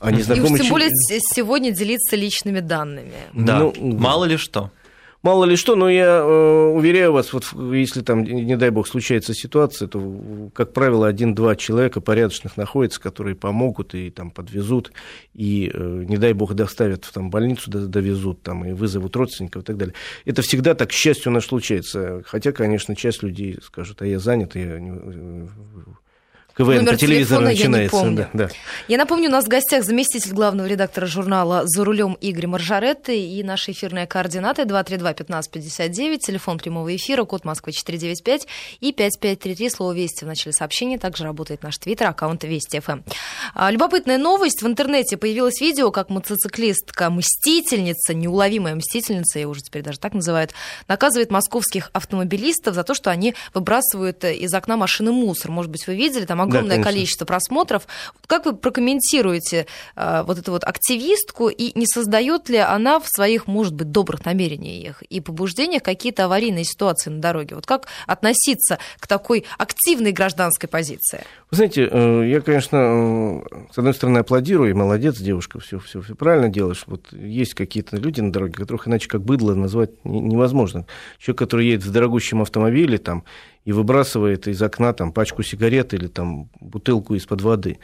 А 0.00 0.12
незнакомый 0.12 0.60
И 0.60 0.62
тем 0.62 0.70
более 0.70 0.90
сегодня 0.92 1.72
делиться 1.72 2.14
личными 2.14 2.60
данными. 2.60 3.14
Да, 3.32 3.58
ну, 3.58 3.74
мало 3.76 4.26
ли 4.26 4.36
что 4.36 4.70
мало 5.22 5.44
ли 5.44 5.56
что, 5.56 5.74
но 5.74 5.90
я 5.90 6.20
э, 6.20 6.72
уверяю 6.74 7.12
вас, 7.12 7.32
вот 7.32 7.44
если 7.72 8.02
там, 8.02 8.22
не 8.22 8.56
дай 8.56 8.70
бог, 8.70 8.86
случается 8.86 9.34
ситуация, 9.34 9.88
то, 9.88 10.50
как 10.54 10.72
правило, 10.72 11.06
один-два 11.06 11.56
человека 11.56 12.00
порядочных 12.00 12.56
находятся, 12.56 13.00
которые 13.00 13.34
помогут 13.34 13.94
и 13.94 14.10
там 14.10 14.30
подвезут, 14.30 14.92
и, 15.34 15.70
э, 15.72 16.04
не 16.08 16.16
дай 16.16 16.32
бог, 16.32 16.54
доставят 16.54 17.04
в 17.04 17.12
там, 17.12 17.30
больницу, 17.30 17.70
довезут 17.70 18.42
там, 18.42 18.64
и 18.64 18.72
вызовут 18.72 19.16
родственников 19.16 19.62
и 19.62 19.66
так 19.66 19.76
далее. 19.76 19.94
Это 20.24 20.42
всегда 20.42 20.74
так, 20.74 20.90
к 20.90 20.92
счастью, 20.92 21.32
у 21.32 21.34
нас 21.34 21.46
случается. 21.46 22.22
Хотя, 22.26 22.52
конечно, 22.52 22.94
часть 22.94 23.22
людей 23.22 23.58
скажут, 23.62 24.02
а 24.02 24.06
я 24.06 24.18
занят, 24.18 24.54
я 24.54 24.78
не, 24.78 25.48
КВН 26.58 26.74
Номер 26.74 26.92
по 26.94 26.96
телевизору 26.96 27.42
начинается. 27.42 27.76
Я, 27.76 27.82
не 27.84 27.88
помню. 27.88 28.28
Да, 28.32 28.48
да. 28.48 28.54
я 28.88 28.98
напомню, 28.98 29.28
у 29.28 29.32
нас 29.32 29.44
в 29.44 29.48
гостях 29.48 29.84
заместитель 29.84 30.32
главного 30.32 30.66
редактора 30.66 31.06
журнала 31.06 31.62
«За 31.66 31.84
рулем» 31.84 32.14
Игорь 32.20 32.48
Маржаретты 32.48 33.16
и 33.16 33.44
наши 33.44 33.70
эфирные 33.70 34.08
координаты 34.08 34.62
232-1559, 34.62 36.18
телефон 36.18 36.58
прямого 36.58 36.96
эфира, 36.96 37.22
код 37.22 37.44
Москвы 37.44 37.70
495 37.70 38.48
и 38.80 38.92
5533, 38.92 39.70
слово 39.70 39.92
«Вести» 39.92 40.24
в 40.24 40.26
начале 40.26 40.52
сообщения. 40.52 40.98
Также 40.98 41.22
работает 41.22 41.62
наш 41.62 41.78
твиттер, 41.78 42.08
аккаунт 42.08 42.42
Вести 42.42 42.80
ФМ. 42.80 43.02
А, 43.54 43.70
любопытная 43.70 44.18
новость. 44.18 44.60
В 44.60 44.66
интернете 44.66 45.16
появилось 45.16 45.60
видео, 45.60 45.92
как 45.92 46.10
мотоциклистка, 46.10 47.08
мстительница, 47.08 48.14
неуловимая 48.14 48.74
мстительница, 48.74 49.38
я 49.38 49.48
уже 49.48 49.60
теперь 49.60 49.82
даже 49.82 50.00
так 50.00 50.12
называют, 50.12 50.50
наказывает 50.88 51.30
московских 51.30 51.90
автомобилистов 51.92 52.74
за 52.74 52.82
то, 52.82 52.94
что 52.94 53.12
они 53.12 53.36
выбрасывают 53.54 54.24
из 54.24 54.52
окна 54.52 54.76
машины 54.76 55.12
мусор. 55.12 55.52
Может 55.52 55.70
быть, 55.70 55.86
вы 55.86 55.94
видели, 55.94 56.24
там 56.24 56.47
огромное 56.48 56.78
да, 56.78 56.82
количество 56.82 57.24
просмотров. 57.24 57.86
Как 58.26 58.46
вы 58.46 58.56
прокомментируете 58.56 59.66
э, 59.96 60.22
вот 60.26 60.38
эту 60.38 60.52
вот 60.52 60.64
активистку 60.64 61.48
и 61.48 61.78
не 61.78 61.86
создает 61.86 62.48
ли 62.48 62.58
она 62.58 63.00
в 63.00 63.06
своих, 63.06 63.46
может 63.46 63.74
быть, 63.74 63.90
добрых 63.90 64.24
намерениях 64.24 65.02
и 65.02 65.20
побуждениях 65.20 65.82
какие-то 65.82 66.24
аварийные 66.24 66.64
ситуации 66.64 67.10
на 67.10 67.20
дороге? 67.20 67.54
Вот 67.54 67.66
как 67.66 67.88
относиться 68.06 68.78
к 68.98 69.06
такой 69.06 69.44
активной 69.58 70.12
гражданской 70.12 70.68
позиции? 70.68 71.20
Вы 71.50 71.56
знаете, 71.56 71.88
э, 71.90 72.28
я, 72.28 72.40
конечно, 72.40 72.76
э, 72.76 73.66
с 73.72 73.78
одной 73.78 73.94
стороны 73.94 74.18
аплодирую, 74.18 74.76
молодец, 74.76 75.18
девушка, 75.18 75.60
все, 75.60 75.78
все, 75.78 76.00
все 76.00 76.14
правильно 76.14 76.48
делаешь. 76.48 76.84
Вот 76.86 77.12
есть 77.12 77.54
какие-то 77.54 77.96
люди 77.96 78.20
на 78.20 78.32
дороге, 78.32 78.54
которых 78.54 78.88
иначе 78.88 79.08
как 79.08 79.22
быдло 79.22 79.54
назвать 79.54 79.90
невозможно. 80.04 80.86
Человек, 81.18 81.38
который 81.38 81.66
едет 81.66 81.84
в 81.84 81.92
дорогущем 81.92 82.42
автомобиле 82.42 82.98
там, 82.98 83.24
и 83.68 83.72
выбрасывает 83.72 84.48
из 84.48 84.62
окна 84.62 84.94
там, 84.94 85.12
пачку 85.12 85.42
сигарет 85.42 85.92
или 85.92 86.06
там, 86.06 86.48
бутылку 86.58 87.14
из-под 87.16 87.42
воды 87.42 87.78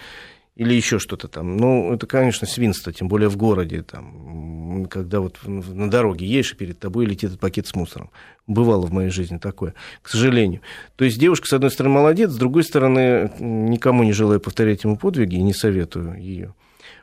или 0.57 0.73
еще 0.73 0.99
что-то 0.99 1.29
там. 1.29 1.59
Ну, 1.59 1.93
это, 1.93 2.07
конечно, 2.07 2.47
свинство, 2.47 2.91
тем 2.91 3.07
более 3.07 3.29
в 3.29 3.37
городе, 3.37 3.83
там, 3.83 4.87
когда 4.87 5.21
вот 5.21 5.41
на 5.45 5.91
дороге 5.91 6.25
едешь, 6.25 6.53
и 6.53 6.57
перед 6.57 6.79
тобой 6.79 7.05
летит 7.05 7.25
этот 7.25 7.41
пакет 7.41 7.67
с 7.67 7.75
мусором. 7.75 8.09
Бывало 8.47 8.87
в 8.87 8.95
моей 8.95 9.11
жизни 9.11 9.37
такое, 9.37 9.75
к 10.01 10.09
сожалению. 10.09 10.63
То 10.97 11.05
есть 11.05 11.19
девушка, 11.19 11.49
с 11.49 11.53
одной 11.53 11.71
стороны, 11.71 11.97
молодец, 11.97 12.31
с 12.31 12.39
другой 12.39 12.65
стороны, 12.65 13.31
никому 13.39 14.05
не 14.05 14.13
желаю 14.15 14.41
повторять 14.41 14.85
ему 14.85 14.97
подвиги 14.97 15.35
и 15.35 15.43
не 15.43 15.53
советую 15.53 16.19
ее. 16.19 16.55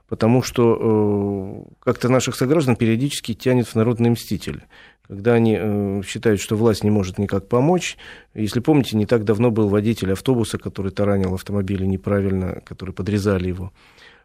Потому 0.09 0.41
что 0.41 1.67
э, 1.69 1.73
как-то 1.83 2.09
наших 2.09 2.35
сограждан 2.35 2.75
периодически 2.75 3.35
тянет 3.35 3.67
в 3.67 3.75
народный 3.75 4.09
мститель 4.09 4.63
когда 5.07 5.33
они 5.33 5.57
э, 5.59 6.01
считают, 6.05 6.39
что 6.39 6.55
власть 6.55 6.83
не 6.83 6.89
может 6.89 7.17
никак 7.17 7.47
помочь. 7.47 7.97
Если 8.33 8.59
помните, 8.59 8.95
не 8.95 9.05
так 9.05 9.23
давно 9.23 9.51
был 9.51 9.67
водитель 9.67 10.13
автобуса, 10.13 10.57
который 10.57 10.91
таранил 10.91 11.33
автомобили 11.33 11.85
неправильно, 11.85 12.61
который 12.65 12.93
подрезали 12.93 13.49
его. 13.49 13.73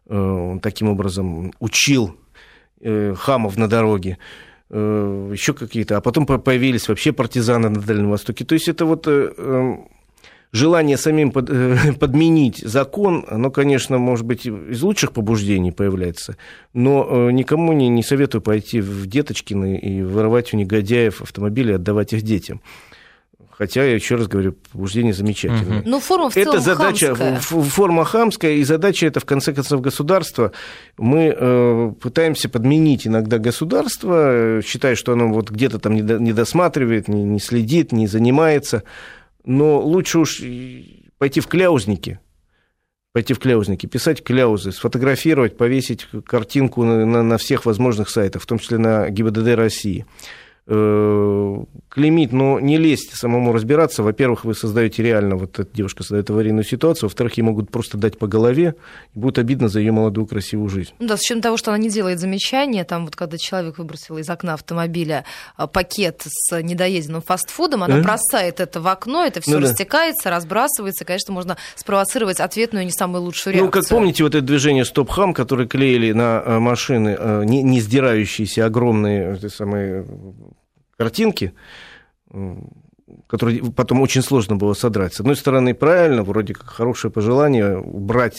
Э, 0.07 0.17
он 0.17 0.59
таким 0.59 0.89
образом 0.89 1.53
учил 1.59 2.15
э, 2.81 3.13
хамов 3.15 3.57
на 3.57 3.67
дороге 3.67 4.17
еще 4.69 5.53
какие-то, 5.53 5.95
а 5.95 6.01
потом 6.01 6.25
появились 6.25 6.89
вообще 6.89 7.13
партизаны 7.13 7.69
на 7.69 7.79
Дальнем 7.79 8.09
Востоке. 8.09 8.43
То 8.43 8.53
есть 8.53 8.67
это 8.67 8.83
вот 8.83 9.07
желание 10.51 10.97
самим 10.97 11.31
под, 11.31 11.49
э, 11.49 11.93
подменить 11.99 12.59
закон, 12.59 13.25
оно, 13.27 13.51
конечно, 13.51 13.97
может 13.97 14.25
быть, 14.25 14.45
из 14.45 14.81
лучших 14.81 15.11
побуждений 15.11 15.71
появляется, 15.71 16.37
но 16.73 17.07
э, 17.09 17.31
никому 17.31 17.73
не, 17.73 17.89
не 17.89 18.03
советую 18.03 18.41
пойти 18.41 18.81
в 18.81 19.07
Деточкины 19.07 19.77
и 19.77 20.01
вырывать 20.01 20.53
у 20.53 20.57
негодяев 20.57 21.21
автомобили 21.21 21.71
и 21.71 21.75
отдавать 21.75 22.13
их 22.13 22.21
детям. 22.21 22.61
Хотя, 23.57 23.83
я 23.83 23.95
еще 23.95 24.15
раз 24.15 24.27
говорю, 24.27 24.55
побуждение 24.71 25.13
замечательное. 25.13 25.79
Угу. 25.79 25.89
Ну, 25.89 25.99
форма 25.99 26.29
в 26.29 26.37
это 26.37 26.59
задача, 26.59 27.15
хамская. 27.15 27.39
форма 27.39 28.05
хамская, 28.05 28.51
и 28.51 28.63
задача 28.63 29.07
это, 29.07 29.19
в 29.19 29.25
конце 29.25 29.51
концов, 29.51 29.81
государство. 29.81 30.51
Мы 30.99 31.35
э, 31.35 31.91
пытаемся 31.99 32.49
подменить 32.49 33.07
иногда 33.07 33.39
государство, 33.39 34.61
считая, 34.63 34.93
что 34.93 35.13
оно 35.13 35.29
вот 35.29 35.49
где-то 35.49 35.79
там 35.79 35.95
не 35.95 36.33
досматривает, 36.33 37.07
не, 37.07 37.23
не 37.23 37.39
следит, 37.39 37.91
не 37.91 38.05
занимается 38.05 38.83
но 39.47 39.79
лучше 39.79 40.19
уж 40.19 40.43
пойти 41.17 41.39
в 41.39 41.47
кляузники, 41.47 42.19
пойти 43.13 43.33
в 43.33 43.39
кляузники, 43.39 43.85
писать 43.85 44.21
кляузы, 44.21 44.73
сфотографировать, 44.73 45.57
повесить 45.57 46.05
картинку 46.25 46.83
на, 46.83 47.05
на, 47.05 47.23
на 47.23 47.37
всех 47.37 47.65
возможных 47.65 48.09
сайтах, 48.09 48.43
в 48.43 48.45
том 48.45 48.59
числе 48.59 48.77
на 48.77 49.09
ГИБДД 49.09 49.55
России. 49.55 50.05
Э, 50.69 51.63
клеймить, 51.87 52.33
но 52.33 52.59
не 52.59 52.77
лезть 52.77 53.15
самому 53.15 53.53
разбираться. 53.53 54.03
Во-первых, 54.03 54.43
вы 54.43 54.53
создаете 54.53 55.01
реально, 55.01 55.37
вот 55.37 55.57
эта 55.57 55.73
девушка 55.73 56.03
создает 56.03 56.29
аварийную 56.29 56.65
ситуацию, 56.65 57.07
во-вторых, 57.07 57.37
ей 57.37 57.43
могут 57.43 57.71
просто 57.71 57.97
дать 57.97 58.19
по 58.19 58.27
голове, 58.27 58.75
и 59.15 59.19
будет 59.19 59.39
обидно 59.39 59.69
за 59.69 59.79
ее 59.79 59.93
молодую 59.93 60.27
красивую 60.27 60.67
жизнь. 60.67 60.91
Ну 60.99 61.07
да, 61.07 61.15
с 61.15 61.21
учетом 61.21 61.41
того, 61.41 61.55
что 61.55 61.71
она 61.71 61.77
не 61.77 61.89
делает 61.89 62.19
замечания, 62.19 62.83
там 62.83 63.05
вот 63.05 63.15
когда 63.15 63.37
человек 63.37 63.77
выбросил 63.77 64.17
из 64.17 64.29
окна 64.29 64.55
автомобиля 64.55 65.23
а, 65.55 65.67
пакет 65.67 66.23
с 66.27 66.61
недоеденным 66.61 67.21
фастфудом, 67.21 67.83
она 67.83 67.99
а? 67.99 68.01
бросает 68.01 68.59
это 68.59 68.81
в 68.81 68.87
окно, 68.87 69.23
это 69.23 69.39
все 69.39 69.59
ну, 69.59 69.61
растекается, 69.61 70.25
да. 70.25 70.31
разбрасывается, 70.31 71.05
конечно, 71.05 71.33
можно 71.33 71.55
спровоцировать 71.75 72.41
ответную 72.41 72.83
не 72.83 72.91
самую 72.91 73.23
лучшую 73.23 73.53
реакцию. 73.53 73.67
Ну, 73.67 73.71
как 73.71 73.89
помните, 73.89 74.23
вот 74.23 74.35
это 74.35 74.45
движение 74.45 74.83
«Стоп-хам», 74.83 75.33
которое 75.33 75.65
клеили 75.65 76.11
на 76.11 76.43
э, 76.45 76.59
машины, 76.59 77.17
не, 77.45 77.63
не 77.63 77.79
сдирающиеся 77.79 78.65
огромные 78.65 79.37
самые 79.49 80.05
картинки, 80.97 81.53
которые 83.27 83.63
потом 83.71 84.01
очень 84.01 84.21
сложно 84.21 84.55
было 84.55 84.73
содрать. 84.73 85.13
С 85.13 85.19
одной 85.19 85.35
стороны, 85.35 85.73
правильно, 85.73 86.23
вроде 86.23 86.53
как 86.53 86.67
хорошее 86.67 87.11
пожелание 87.11 87.79
убрать 87.79 88.37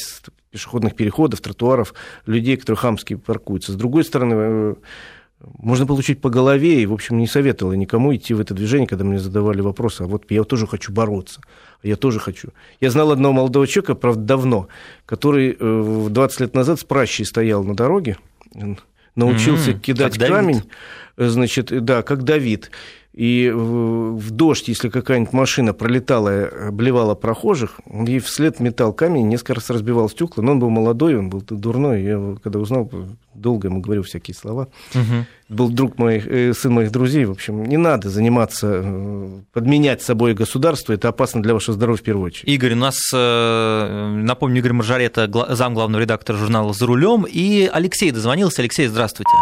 пешеходных 0.50 0.94
переходов, 0.94 1.40
тротуаров, 1.40 1.94
людей, 2.26 2.56
которые 2.56 2.78
хамски 2.78 3.16
паркуются. 3.16 3.72
С 3.72 3.76
другой 3.76 4.04
стороны, 4.04 4.34
э, 4.34 4.74
можно 5.40 5.86
получить 5.86 6.20
по 6.20 6.30
голове, 6.30 6.82
и, 6.82 6.86
в 6.86 6.92
общем, 6.92 7.18
не 7.18 7.26
советовал 7.26 7.72
никому 7.72 8.14
идти 8.14 8.34
в 8.34 8.40
это 8.40 8.54
движение, 8.54 8.88
когда 8.88 9.04
мне 9.04 9.18
задавали 9.18 9.60
вопросы, 9.60 10.02
а 10.02 10.06
вот 10.06 10.30
я 10.30 10.42
тоже 10.44 10.66
хочу 10.66 10.92
бороться, 10.92 11.40
я 11.82 11.96
тоже 11.96 12.18
хочу. 12.18 12.48
Я 12.80 12.90
знал 12.90 13.12
одного 13.12 13.34
молодого 13.34 13.66
человека, 13.66 13.94
правда, 13.94 14.22
давно, 14.22 14.68
который 15.06 15.56
20 15.56 16.40
лет 16.40 16.54
назад 16.54 16.80
с 16.80 16.84
пращей 16.84 17.24
стоял 17.24 17.62
на 17.62 17.76
дороге, 17.76 18.16
научился 19.18 19.72
mm-hmm. 19.72 19.80
кидать 19.80 20.18
камень, 20.18 20.62
Давид. 21.16 21.32
значит, 21.32 21.84
да, 21.84 22.02
как 22.02 22.22
Давид. 22.22 22.70
И 23.14 23.50
в 23.52 24.30
дождь, 24.30 24.68
если 24.68 24.88
какая-нибудь 24.88 25.32
машина 25.32 25.72
пролетала, 25.72 26.48
обливала 26.68 27.16
прохожих, 27.16 27.80
ей 28.06 28.20
вслед 28.20 28.60
метал 28.60 28.92
камень, 28.92 29.26
несколько 29.26 29.54
раз 29.54 29.70
разбивал 29.70 30.08
стекла. 30.08 30.44
Но 30.44 30.52
он 30.52 30.60
был 30.60 30.70
молодой, 30.70 31.16
он 31.16 31.28
был 31.28 31.42
дурной. 31.42 32.04
Я 32.04 32.36
когда 32.42 32.60
узнал, 32.60 32.88
долго 33.34 33.68
ему 33.68 33.80
говорил 33.80 34.04
всякие 34.04 34.34
слова. 34.34 34.68
Угу. 34.94 35.26
Был 35.48 35.68
друг 35.70 35.98
моих, 35.98 36.26
э, 36.26 36.52
сын 36.54 36.72
моих 36.72 36.92
друзей. 36.92 37.24
В 37.24 37.32
общем, 37.32 37.64
не 37.64 37.76
надо 37.76 38.10
заниматься, 38.10 38.82
э, 38.84 39.40
подменять 39.52 40.02
собой 40.02 40.34
государство. 40.34 40.92
Это 40.92 41.08
опасно 41.08 41.42
для 41.42 41.54
вашего 41.54 41.74
здоровья 41.74 41.98
в 41.98 42.04
первую 42.04 42.26
очередь. 42.26 42.48
Игорь, 42.48 42.74
у 42.74 42.76
нас, 42.76 43.00
э, 43.12 44.20
напомню, 44.22 44.58
Игорь 44.58 44.74
Маржарета, 44.74 45.28
зам 45.56 45.74
главного 45.74 46.02
редактора 46.02 46.36
журнала 46.36 46.72
«За 46.72 46.86
рулем». 46.86 47.26
И 47.28 47.68
Алексей 47.72 48.10
дозвонился. 48.10 48.62
Алексей, 48.62 48.86
здравствуйте. 48.86 49.32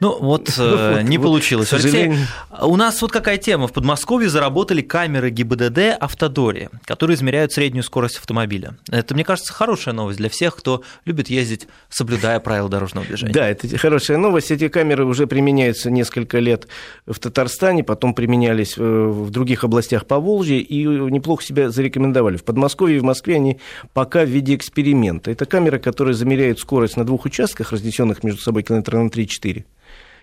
Ну 0.00 0.18
вот 0.20 0.52
э, 0.58 1.02
не 1.02 1.18
получилось. 1.18 1.72
Алексей, 1.72 2.12
у 2.60 2.76
нас 2.76 3.00
вот 3.02 3.12
какая 3.12 3.38
тема. 3.38 3.66
В 3.66 3.72
Подмосковье 3.72 4.28
заработали 4.28 4.82
камеры 4.82 5.30
ГИБДД 5.30 5.96
«Автодоре», 5.98 6.70
которые 6.84 7.16
измеряют 7.16 7.52
среднюю 7.52 7.82
скорость 7.82 8.18
автомобиля. 8.18 8.76
Это, 8.90 9.14
мне 9.14 9.24
кажется, 9.24 9.52
хорошая 9.52 9.94
новость 9.94 10.18
для 10.18 10.28
всех, 10.28 10.56
кто 10.56 10.82
любит 11.04 11.28
ездить, 11.28 11.68
соблюдая 11.88 12.40
правила 12.40 12.68
дорожного 12.68 13.06
движения. 13.06 13.32
Да, 13.32 13.48
это 13.48 13.76
хорошая 13.78 14.18
новость. 14.18 14.50
Эти 14.50 14.68
камеры 14.68 15.04
уже 15.04 15.26
применяются 15.26 15.90
несколько 15.90 16.38
лет 16.38 16.68
в 17.06 17.18
Татарстане, 17.18 17.84
потом 17.84 18.14
применялись 18.14 18.74
э, 18.76 18.82
в 18.82 19.30
других 19.30 19.64
областях 19.64 20.06
Поволжья 20.06 20.58
и 20.58 20.84
неплохо 20.84 21.42
себя 21.42 21.70
зарекомендовали. 21.70 22.36
В 22.36 22.44
Подмосковье 22.44 22.96
и 22.96 23.00
в 23.00 23.04
Москве 23.04 23.36
они 23.36 23.58
пока 23.92 24.24
в 24.24 24.28
виде 24.28 24.54
эксперимента. 24.54 25.30
Это 25.30 25.46
камеры, 25.46 25.78
которые 25.78 26.14
замеряют 26.14 26.58
скорость 26.58 26.96
на 26.96 27.04
двух 27.04 27.24
участках, 27.24 27.72
разнесенных 27.72 28.22
между 28.22 28.40
собой 28.40 28.62
километра 28.62 28.98
на 28.98 29.08
3-4 29.08 29.64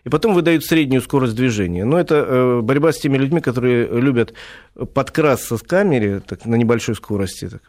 и 0.03 0.09
потом 0.09 0.33
выдают 0.33 0.65
среднюю 0.65 1.01
скорость 1.01 1.35
движения. 1.35 1.85
Но 1.85 1.99
это 1.99 2.15
э, 2.15 2.61
борьба 2.61 2.91
с 2.91 2.99
теми 2.99 3.17
людьми, 3.17 3.41
которые 3.41 3.87
любят 3.87 4.33
подкрасться 4.93 5.57
с 5.57 5.61
камере 5.61 6.19
так, 6.19 6.45
на 6.45 6.55
небольшой 6.55 6.95
скорости, 6.95 7.49
так, 7.49 7.61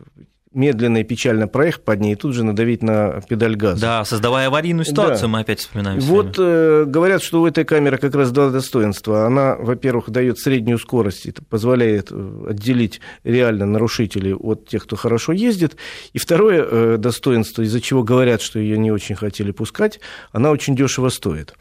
медленно 0.54 0.98
и 0.98 1.04
печально 1.04 1.48
проехать 1.48 1.84
под 1.84 2.00
ней 2.00 2.12
и 2.12 2.16
тут 2.16 2.34
же 2.34 2.44
надавить 2.44 2.82
на 2.82 3.20
педаль 3.28 3.56
газа. 3.56 3.80
Да, 3.80 4.04
создавая 4.04 4.46
аварийную 4.46 4.84
ситуацию, 4.84 5.22
да. 5.22 5.28
мы 5.28 5.40
опять 5.40 5.60
вспоминаем. 5.60 6.00
Вот 6.00 6.36
э, 6.38 6.84
говорят, 6.86 7.22
что 7.22 7.42
у 7.42 7.46
этой 7.46 7.64
камеры 7.64 7.98
как 7.98 8.14
раз 8.14 8.30
два 8.30 8.50
достоинства. 8.50 9.26
Она, 9.26 9.56
во-первых, 9.56 10.10
дает 10.10 10.38
среднюю 10.38 10.78
скорость, 10.78 11.26
это 11.26 11.42
позволяет 11.44 12.08
э, 12.10 12.46
отделить 12.50 13.00
реально 13.24 13.66
нарушителей 13.66 14.34
от 14.34 14.68
тех, 14.68 14.84
кто 14.84 14.96
хорошо 14.96 15.32
ездит. 15.32 15.76
И 16.12 16.18
второе 16.18 16.64
э, 16.64 16.96
достоинство, 16.98 17.62
из-за 17.62 17.80
чего 17.80 18.02
говорят, 18.04 18.40
что 18.40 18.58
ее 18.58 18.78
не 18.78 18.92
очень 18.92 19.16
хотели 19.16 19.50
пускать, 19.50 20.00
она 20.32 20.50
очень 20.50 20.76
дешево 20.76 21.08
стоит 21.08 21.54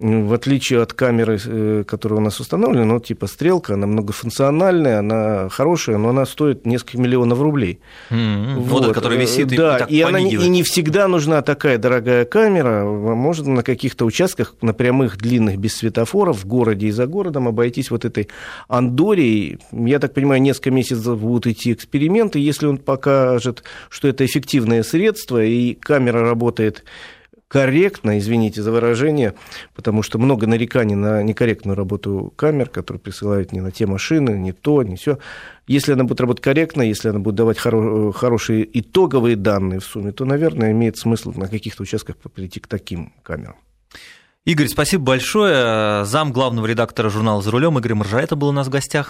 в 0.00 0.32
отличие 0.32 0.80
от 0.80 0.94
камеры, 0.94 1.38
э, 1.44 1.84
которая 1.86 2.20
у 2.20 2.22
нас 2.22 2.40
установлена, 2.40 2.86
ну, 2.86 3.00
типа 3.00 3.26
стрелка, 3.26 3.74
она 3.74 3.86
многофункциональная, 3.86 5.00
она 5.00 5.50
хорошая, 5.50 5.98
но 5.98 6.08
она 6.08 6.24
стоит 6.24 6.64
несколько 6.64 6.98
миллионов 6.98 7.40
рублей. 7.40 7.80
Mm-hmm. 8.10 8.54
Вот, 8.60 8.86
вот 8.86 8.94
которая 8.94 9.18
висит 9.18 9.52
и 9.52 9.56
Да, 9.56 9.78
так 9.80 9.90
и, 9.90 10.00
она, 10.00 10.18
и 10.18 10.48
не 10.48 10.62
всегда 10.62 11.06
нужна 11.06 11.42
такая 11.42 11.76
дорогая 11.76 12.24
камера. 12.24 12.84
Можно 12.84 13.50
на 13.56 13.62
каких-то 13.62 14.06
участках, 14.06 14.54
на 14.62 14.72
прямых, 14.72 15.18
длинных, 15.18 15.58
без 15.58 15.76
светофоров, 15.76 16.38
в 16.38 16.46
городе 16.46 16.86
и 16.86 16.90
за 16.90 17.06
городом 17.06 17.46
обойтись 17.48 17.90
вот 17.90 18.06
этой 18.06 18.28
Андоре. 18.68 19.58
Я 19.70 19.98
так 19.98 20.14
понимаю, 20.14 20.40
несколько 20.40 20.70
месяцев 20.70 21.20
будут 21.20 21.46
идти 21.46 21.74
эксперименты. 21.74 22.38
Если 22.38 22.66
он 22.66 22.78
покажет, 22.78 23.64
что 23.90 24.08
это 24.08 24.24
эффективное 24.24 24.82
средство, 24.82 25.44
и 25.44 25.74
камера 25.74 26.22
работает 26.22 26.84
корректно, 27.50 28.16
извините 28.20 28.62
за 28.62 28.70
выражение, 28.70 29.34
потому 29.74 30.04
что 30.04 30.20
много 30.20 30.46
нареканий 30.46 30.94
на 30.94 31.20
некорректную 31.24 31.76
работу 31.76 32.32
камер, 32.36 32.68
которые 32.68 33.00
присылают 33.00 33.50
не 33.50 33.60
на 33.60 33.72
те 33.72 33.86
машины, 33.86 34.30
не 34.30 34.52
то, 34.52 34.84
не 34.84 34.94
все. 34.94 35.18
Если 35.66 35.92
она 35.92 36.04
будет 36.04 36.20
работать 36.20 36.44
корректно, 36.44 36.82
если 36.82 37.08
она 37.08 37.18
будет 37.18 37.34
давать 37.34 37.58
хоро- 37.58 38.12
хорошие 38.12 38.68
итоговые 38.78 39.34
данные 39.34 39.80
в 39.80 39.84
сумме, 39.84 40.12
то, 40.12 40.24
наверное, 40.24 40.70
имеет 40.70 40.96
смысл 40.96 41.32
на 41.34 41.48
каких-то 41.48 41.82
участках 41.82 42.18
прийти 42.18 42.60
к 42.60 42.68
таким 42.68 43.14
камерам. 43.24 43.56
Игорь, 44.44 44.68
спасибо 44.68 45.04
большое. 45.04 46.04
Зам 46.04 46.32
главного 46.32 46.66
редактора 46.66 47.10
журнала 47.10 47.42
«За 47.42 47.50
рулем» 47.50 47.78
Игорь 47.78 47.94
Маржа, 47.94 48.20
это 48.20 48.36
был 48.36 48.48
у 48.48 48.52
нас 48.52 48.68
в 48.68 48.70
гостях. 48.70 49.08